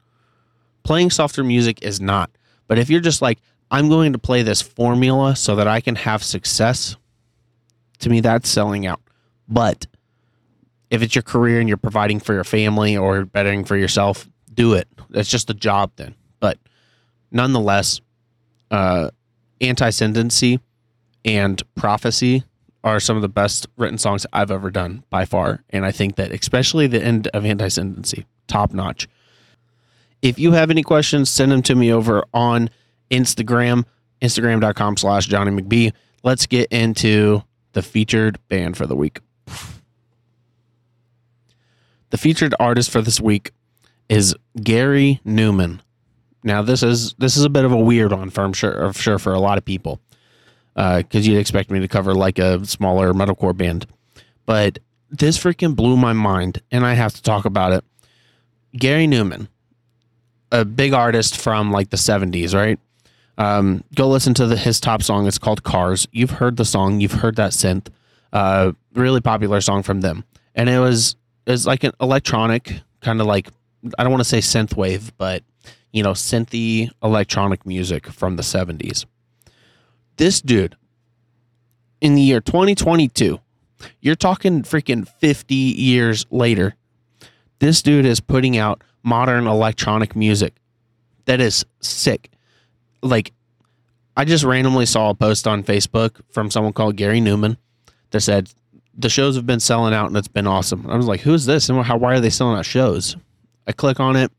Playing 0.83 1.09
softer 1.09 1.43
music 1.43 1.81
is 1.81 1.99
not. 1.99 2.29
But 2.67 2.79
if 2.79 2.89
you're 2.89 3.01
just 3.01 3.21
like, 3.21 3.39
I'm 3.71 3.89
going 3.89 4.13
to 4.13 4.19
play 4.19 4.43
this 4.43 4.61
formula 4.61 5.35
so 5.35 5.55
that 5.55 5.67
I 5.67 5.81
can 5.81 5.95
have 5.95 6.23
success, 6.23 6.95
to 7.99 8.09
me, 8.09 8.21
that's 8.21 8.49
selling 8.49 8.85
out. 8.85 9.01
But 9.47 9.88
if 10.89 11.02
it's 11.02 11.15
your 11.15 11.21
career 11.24 11.60
and 11.60 11.67
you're 11.67 11.78
providing 11.78 12.19
for 12.19 12.34
your 12.34 12.43
family 12.43 12.95
or 12.95 13.26
bettering 13.26 13.65
for 13.65 13.76
yourself, 13.76 14.30
do 14.54 14.74
it. 14.74 14.88
It's 15.12 15.30
just 15.30 15.50
a 15.50 15.54
job 15.54 15.91
then. 15.95 16.15
But 16.39 16.58
nonetheless, 17.32 18.02
uh, 18.71 19.10
Anti-Ascendancy 19.62 20.60
and 21.24 21.62
prophecy 21.76 22.43
are 22.84 23.00
some 23.00 23.15
of 23.15 23.21
the 23.21 23.30
best 23.30 23.67
written 23.78 23.98
songs 23.98 24.26
I've 24.32 24.52
ever 24.52 24.69
done 24.69 25.04
by 25.10 25.26
far. 25.26 25.63
And 25.71 25.86
I 25.86 25.91
think 25.91 26.17
that 26.17 26.32
especially 26.32 26.88
the 26.88 27.04
end 27.04 27.28
of 27.30 27.45
Anti-Ascendancy, 27.45 28.26
top 28.48 28.74
notch. 28.74 29.08
If 30.21 30.39
you 30.39 30.52
have 30.52 30.69
any 30.71 30.84
questions, 30.84 31.30
send 31.30 31.52
them 31.52 31.62
to 31.63 31.76
me 31.76 31.91
over 31.91 32.24
on 32.34 32.69
Instagram, 33.12 33.86
instagram.com 34.21 34.98
slash 34.98 35.28
Jonny 35.28 35.52
McBee. 35.52 35.93
Let's 36.24 36.45
get 36.45 36.71
into 36.71 37.43
the 37.74 37.82
featured 37.82 38.39
band 38.48 38.78
for 38.78 38.86
the 38.86 38.95
week. 38.95 39.19
The 42.09 42.17
featured 42.17 42.53
artist 42.59 42.91
for 42.91 43.01
this 43.01 43.19
week 43.19 43.51
is 44.09 44.35
Gary 44.61 45.21
Numan. 45.25 45.79
Now 46.43 46.61
this 46.61 46.83
is 46.83 47.13
this 47.17 47.35
is 47.35 47.43
a 47.43 47.49
bit 47.49 47.65
of 47.65 47.71
a 47.71 47.77
weird 47.77 48.11
one 48.11 48.29
for 48.29 48.43
I'm 48.43 48.53
sure 48.53 48.93
sure 48.93 49.17
for 49.17 49.33
a 49.33 49.39
lot 49.39 49.57
of 49.57 49.65
people 49.65 49.99
because 50.75 51.03
uh, 51.15 51.19
you'd 51.19 51.39
expect 51.39 51.71
me 51.71 51.79
to 51.79 51.87
cover 51.87 52.13
like 52.13 52.37
a 52.37 52.63
smaller 52.65 53.13
metalcore 53.13 53.55
band, 53.55 53.87
but 54.45 54.79
this 55.09 55.37
freaking 55.37 55.75
blew 55.75 55.95
my 55.95 56.13
mind, 56.13 56.61
and 56.71 56.85
I 56.85 56.93
have 56.93 57.13
to 57.13 57.21
talk 57.21 57.45
about 57.45 57.71
it. 57.71 57.83
Gary 58.75 59.07
Numan, 59.07 59.47
a 60.51 60.65
big 60.65 60.93
artist 60.93 61.37
from 61.37 61.71
like 61.71 61.89
the 61.89 61.97
'70s, 61.97 62.53
right? 62.53 62.77
Um, 63.37 63.83
go 63.95 64.07
listen 64.07 64.33
to 64.35 64.47
the, 64.47 64.55
his 64.57 64.79
top 64.79 65.01
song. 65.01 65.27
It's 65.27 65.37
called 65.37 65.63
Cars. 65.63 66.07
You've 66.11 66.31
heard 66.31 66.57
the 66.57 66.65
song. 66.65 66.99
You've 66.99 67.13
heard 67.13 67.35
that 67.37 67.51
synth. 67.51 67.87
Uh, 68.31 68.73
really 68.93 69.21
popular 69.21 69.61
song 69.61 69.81
from 69.81 70.01
them, 70.01 70.25
and 70.53 70.69
it 70.69 70.79
was 70.79 71.15
is 71.45 71.65
like 71.65 71.84
an 71.84 71.91
electronic 72.01 72.81
kind 73.01 73.21
of 73.21 73.27
like 73.27 73.49
I 73.97 74.03
don't 74.03 74.12
want 74.12 74.23
to 74.23 74.29
say 74.29 74.39
synth 74.39 74.75
wave, 74.75 75.15
but 75.17 75.43
you 75.91 76.03
know, 76.03 76.12
synthy 76.12 76.89
electronic 77.03 77.65
music 77.65 78.08
from 78.08 78.36
the 78.36 78.43
70s. 78.43 79.05
This 80.17 80.41
dude 80.41 80.75
in 82.01 82.15
the 82.15 82.21
year 82.21 82.41
2022, 82.41 83.39
you're 84.01 84.15
talking 84.15 84.63
freaking 84.63 85.08
50 85.08 85.55
years 85.55 86.25
later. 86.31 86.75
This 87.60 87.81
dude 87.81 88.05
is 88.05 88.19
putting 88.19 88.58
out 88.58 88.84
modern 89.03 89.47
electronic 89.47 90.15
music 90.15 90.55
that 91.25 91.39
is 91.39 91.65
sick. 91.79 92.31
Like 93.01 93.34
I 94.17 94.25
just 94.25 94.43
randomly 94.43 94.86
saw 94.86 95.10
a 95.10 95.15
post 95.15 95.47
on 95.47 95.63
Facebook 95.63 96.21
from 96.29 96.49
someone 96.49 96.73
called 96.73 96.95
Gary 96.95 97.19
Numan 97.19 97.58
that 98.12 98.21
said 98.21 98.49
the 98.97 99.10
shows 99.10 99.36
have 99.36 99.45
been 99.45 99.60
selling 99.60 99.93
out 99.93 100.08
and 100.08 100.17
it's 100.17 100.27
been 100.27 100.47
awesome. 100.47 100.89
I 100.89 100.95
was 100.95 101.08
like, 101.08 101.21
who's 101.21 101.45
this 101.45 101.69
and 101.69 101.84
how 101.84 101.97
why 101.97 102.15
are 102.15 102.19
they 102.19 102.29
selling 102.29 102.58
out 102.58 102.65
shows? 102.65 103.15
I 103.67 103.71
click 103.71 103.99
on 103.99 104.15
it, 104.15 104.31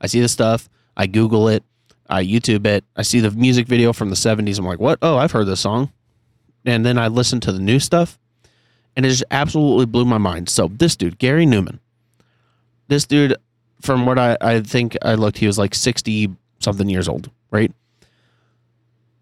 I 0.00 0.06
see 0.06 0.20
the 0.20 0.28
stuff, 0.28 0.68
I 0.96 1.06
Google 1.06 1.48
it, 1.48 1.62
I 2.08 2.24
YouTube 2.24 2.66
it, 2.66 2.84
I 2.96 3.02
see 3.02 3.20
the 3.20 3.30
music 3.30 3.66
video 3.66 3.92
from 3.92 4.10
the 4.10 4.16
70s. 4.16 4.58
I'm 4.58 4.66
like, 4.66 4.80
what? 4.80 4.98
Oh, 5.02 5.16
I've 5.16 5.32
heard 5.32 5.46
this 5.46 5.60
song. 5.60 5.92
And 6.64 6.84
then 6.84 6.98
I 6.98 7.08
listen 7.08 7.40
to 7.40 7.52
the 7.52 7.58
new 7.58 7.80
stuff, 7.80 8.18
and 8.94 9.04
it 9.04 9.08
just 9.08 9.24
absolutely 9.30 9.86
blew 9.86 10.04
my 10.04 10.18
mind. 10.18 10.48
So, 10.48 10.68
this 10.68 10.94
dude, 10.94 11.18
Gary 11.18 11.44
Numan, 11.44 11.80
this 12.86 13.04
dude, 13.04 13.36
from 13.80 14.06
what 14.06 14.18
I, 14.18 14.36
I 14.40 14.60
think 14.60 14.96
I 15.02 15.14
looked, 15.14 15.38
he 15.38 15.46
was 15.46 15.58
like 15.58 15.74
60 15.74 16.30
something 16.60 16.88
years 16.88 17.08
old, 17.08 17.30
right? 17.50 17.72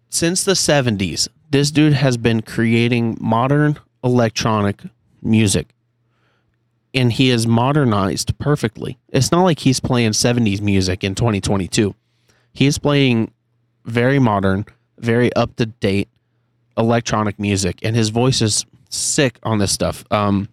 Since 0.09 0.43
the 0.43 0.51
70s, 0.51 1.29
this 1.49 1.71
dude 1.71 1.93
has 1.93 2.17
been 2.17 2.41
creating 2.41 3.17
modern 3.19 3.79
electronic 4.03 4.81
music 5.21 5.67
and 6.93 7.13
he 7.13 7.29
is 7.29 7.47
modernized 7.47 8.37
perfectly. 8.37 8.97
It's 9.09 9.31
not 9.31 9.43
like 9.43 9.59
he's 9.59 9.79
playing 9.79 10.11
70s 10.11 10.61
music 10.61 11.03
in 11.03 11.15
2022. 11.15 11.95
He 12.53 12.65
is 12.65 12.77
playing 12.77 13.31
very 13.85 14.19
modern, 14.19 14.65
very 14.97 15.33
up 15.33 15.55
to 15.55 15.65
date 15.67 16.09
electronic 16.77 17.39
music, 17.39 17.79
and 17.83 17.95
his 17.95 18.09
voice 18.09 18.41
is 18.41 18.65
sick 18.89 19.39
on 19.43 19.59
this 19.59 19.71
stuff. 19.71 20.03
Um, 20.11 20.49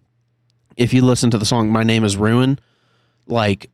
if 0.77 0.93
you 0.93 1.03
listen 1.03 1.29
to 1.31 1.37
the 1.37 1.45
song 1.45 1.69
"My 1.69 1.83
Name 1.83 2.05
Is 2.05 2.15
Ruin," 2.15 2.59
like, 3.27 3.69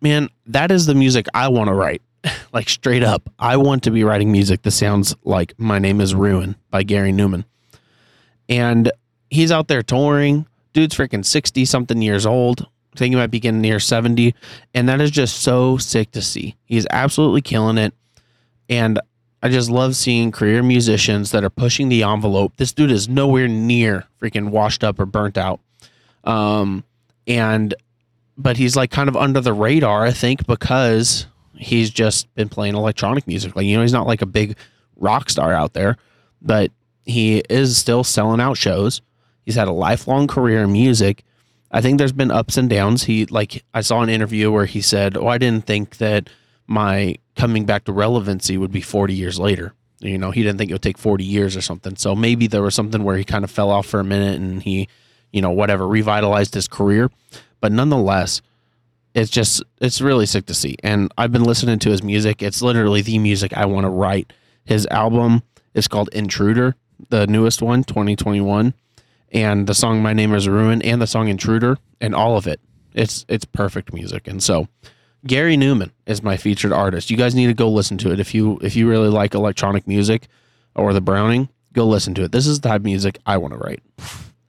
man, 0.00 0.28
that 0.46 0.70
is 0.70 0.86
the 0.86 0.94
music 0.94 1.26
I 1.32 1.48
want 1.48 1.68
to 1.68 1.74
write. 1.74 2.02
like 2.52 2.68
straight 2.68 3.02
up, 3.02 3.30
I 3.38 3.56
want 3.56 3.82
to 3.84 3.90
be 3.90 4.04
writing 4.04 4.30
music 4.30 4.62
that 4.62 4.70
sounds 4.72 5.16
like 5.24 5.54
"My 5.58 5.78
Name 5.78 6.00
Is 6.00 6.14
Ruin" 6.14 6.56
by 6.70 6.82
Gary 6.82 7.12
Numan. 7.12 7.44
and 8.48 8.92
he's 9.32 9.50
out 9.50 9.66
there 9.68 9.82
touring 9.82 10.46
dude's 10.72 10.96
freaking 10.96 11.24
60 11.24 11.64
something 11.64 12.02
years 12.02 12.26
old. 12.26 12.66
I 12.94 12.98
think 12.98 13.12
he 13.12 13.16
might 13.16 13.30
be 13.30 13.40
getting 13.40 13.60
near 13.60 13.80
70. 13.80 14.34
And 14.74 14.88
that 14.88 15.00
is 15.00 15.10
just 15.10 15.40
so 15.40 15.78
sick 15.78 16.10
to 16.12 16.22
see. 16.22 16.56
He's 16.64 16.86
absolutely 16.90 17.40
killing 17.40 17.78
it. 17.78 17.94
And 18.68 19.00
I 19.42 19.48
just 19.48 19.70
love 19.70 19.96
seeing 19.96 20.30
career 20.30 20.62
musicians 20.62 21.30
that 21.32 21.44
are 21.44 21.50
pushing 21.50 21.88
the 21.88 22.02
envelope. 22.02 22.56
This 22.56 22.72
dude 22.72 22.90
is 22.90 23.08
nowhere 23.08 23.48
near 23.48 24.04
freaking 24.20 24.50
washed 24.50 24.84
up 24.84 25.00
or 25.00 25.06
burnt 25.06 25.36
out. 25.36 25.60
Um, 26.24 26.84
and, 27.26 27.74
but 28.36 28.56
he's 28.56 28.76
like 28.76 28.90
kind 28.90 29.08
of 29.08 29.16
under 29.16 29.40
the 29.40 29.52
radar, 29.52 30.04
I 30.04 30.12
think, 30.12 30.46
because 30.46 31.26
he's 31.56 31.90
just 31.90 32.32
been 32.34 32.48
playing 32.48 32.74
electronic 32.74 33.26
music. 33.26 33.56
Like, 33.56 33.66
you 33.66 33.76
know, 33.76 33.82
he's 33.82 33.92
not 33.92 34.06
like 34.06 34.22
a 34.22 34.26
big 34.26 34.56
rock 34.96 35.30
star 35.30 35.52
out 35.52 35.72
there, 35.72 35.96
but 36.40 36.70
he 37.04 37.42
is 37.50 37.76
still 37.76 38.04
selling 38.04 38.40
out 38.40 38.56
shows 38.56 39.00
He's 39.44 39.54
had 39.54 39.68
a 39.68 39.72
lifelong 39.72 40.26
career 40.26 40.62
in 40.62 40.72
music. 40.72 41.24
I 41.70 41.80
think 41.80 41.98
there's 41.98 42.12
been 42.12 42.30
ups 42.30 42.56
and 42.56 42.68
downs. 42.68 43.04
He 43.04 43.26
like 43.26 43.64
I 43.74 43.80
saw 43.80 44.02
an 44.02 44.08
interview 44.08 44.52
where 44.52 44.66
he 44.66 44.80
said, 44.80 45.16
"Oh, 45.16 45.26
I 45.26 45.38
didn't 45.38 45.66
think 45.66 45.96
that 45.98 46.28
my 46.66 47.16
coming 47.34 47.64
back 47.64 47.84
to 47.84 47.92
relevancy 47.92 48.58
would 48.58 48.72
be 48.72 48.82
40 48.82 49.14
years 49.14 49.38
later." 49.38 49.74
You 50.00 50.18
know, 50.18 50.30
he 50.32 50.42
didn't 50.42 50.58
think 50.58 50.70
it 50.70 50.74
would 50.74 50.82
take 50.82 50.98
40 50.98 51.24
years 51.24 51.56
or 51.56 51.60
something. 51.60 51.96
So 51.96 52.14
maybe 52.14 52.46
there 52.46 52.62
was 52.62 52.74
something 52.74 53.04
where 53.04 53.16
he 53.16 53.24
kind 53.24 53.44
of 53.44 53.50
fell 53.50 53.70
off 53.70 53.86
for 53.86 54.00
a 54.00 54.04
minute 54.04 54.40
and 54.40 54.62
he, 54.62 54.88
you 55.32 55.40
know, 55.40 55.50
whatever, 55.50 55.86
revitalized 55.86 56.54
his 56.54 56.66
career. 56.66 57.08
But 57.60 57.70
nonetheless, 57.72 58.42
it's 59.14 59.30
just 59.30 59.62
it's 59.80 60.00
really 60.00 60.26
sick 60.26 60.46
to 60.46 60.54
see. 60.54 60.76
And 60.82 61.10
I've 61.16 61.32
been 61.32 61.44
listening 61.44 61.78
to 61.80 61.90
his 61.90 62.02
music. 62.02 62.42
It's 62.42 62.62
literally 62.62 63.00
the 63.00 63.18
music 63.18 63.52
I 63.56 63.64
want 63.66 63.84
to 63.84 63.90
write. 63.90 64.32
His 64.64 64.86
album 64.86 65.42
is 65.74 65.88
called 65.88 66.10
Intruder, 66.12 66.74
the 67.08 67.26
newest 67.26 67.62
one, 67.62 67.84
2021 67.84 68.74
and 69.32 69.66
the 69.66 69.74
song 69.74 70.02
My 70.02 70.12
Name 70.12 70.34
Is 70.34 70.48
Ruin 70.48 70.82
and 70.82 71.02
the 71.02 71.06
song 71.06 71.28
Intruder 71.28 71.78
and 72.00 72.14
all 72.14 72.36
of 72.36 72.46
it. 72.46 72.60
It's 72.94 73.24
it's 73.28 73.44
perfect 73.44 73.92
music. 73.92 74.28
And 74.28 74.42
so 74.42 74.68
Gary 75.26 75.56
Numan 75.56 75.90
is 76.06 76.22
my 76.22 76.36
featured 76.36 76.72
artist. 76.72 77.10
You 77.10 77.16
guys 77.16 77.34
need 77.34 77.46
to 77.46 77.54
go 77.54 77.70
listen 77.70 77.98
to 77.98 78.12
it 78.12 78.20
if 78.20 78.34
you 78.34 78.58
if 78.62 78.76
you 78.76 78.88
really 78.88 79.08
like 79.08 79.34
electronic 79.34 79.88
music 79.88 80.28
or 80.74 80.92
the 80.92 81.00
Browning, 81.00 81.48
go 81.72 81.86
listen 81.86 82.14
to 82.14 82.24
it. 82.24 82.32
This 82.32 82.46
is 82.46 82.60
the 82.60 82.68
type 82.68 82.80
of 82.80 82.84
music 82.84 83.18
I 83.26 83.38
want 83.38 83.54
to 83.54 83.58
write. 83.58 83.82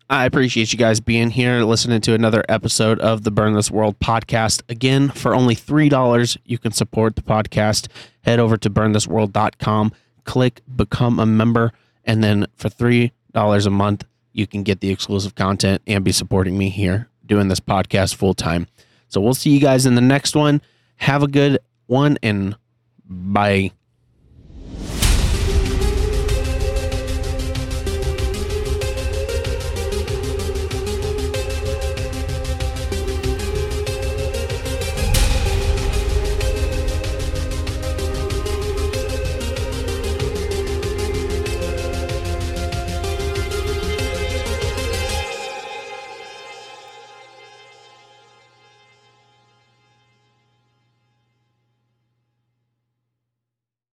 I 0.09 0.25
appreciate 0.25 0.71
you 0.71 0.77
guys 0.77 0.99
being 0.99 1.31
here, 1.31 1.63
listening 1.63 2.01
to 2.01 2.13
another 2.13 2.43
episode 2.47 2.99
of 2.99 3.23
the 3.23 3.31
Burn 3.31 3.53
This 3.53 3.71
World 3.71 3.99
podcast. 3.99 4.61
Again, 4.69 5.09
for 5.09 5.33
only 5.33 5.55
$3, 5.55 6.37
you 6.45 6.57
can 6.57 6.71
support 6.71 7.15
the 7.15 7.21
podcast. 7.23 7.87
Head 8.21 8.39
over 8.39 8.57
to 8.57 8.69
burnthisworld.com, 8.69 9.91
click 10.25 10.61
become 10.75 11.19
a 11.19 11.25
member, 11.25 11.71
and 12.03 12.23
then 12.23 12.45
for 12.55 12.69
$3 12.69 13.11
a 13.65 13.69
month, 13.71 14.03
you 14.33 14.47
can 14.47 14.63
get 14.63 14.81
the 14.81 14.89
exclusive 14.89 15.35
content 15.35 15.81
and 15.87 16.03
be 16.03 16.11
supporting 16.11 16.57
me 16.57 16.69
here 16.69 17.07
doing 17.25 17.47
this 17.47 17.59
podcast 17.59 18.15
full 18.15 18.33
time. 18.33 18.67
So 19.07 19.21
we'll 19.21 19.33
see 19.33 19.51
you 19.51 19.59
guys 19.59 19.85
in 19.85 19.95
the 19.95 20.01
next 20.01 20.35
one. 20.35 20.61
Have 20.97 21.23
a 21.23 21.27
good 21.27 21.59
one 21.85 22.17
and 22.21 22.55
bye. 23.05 23.71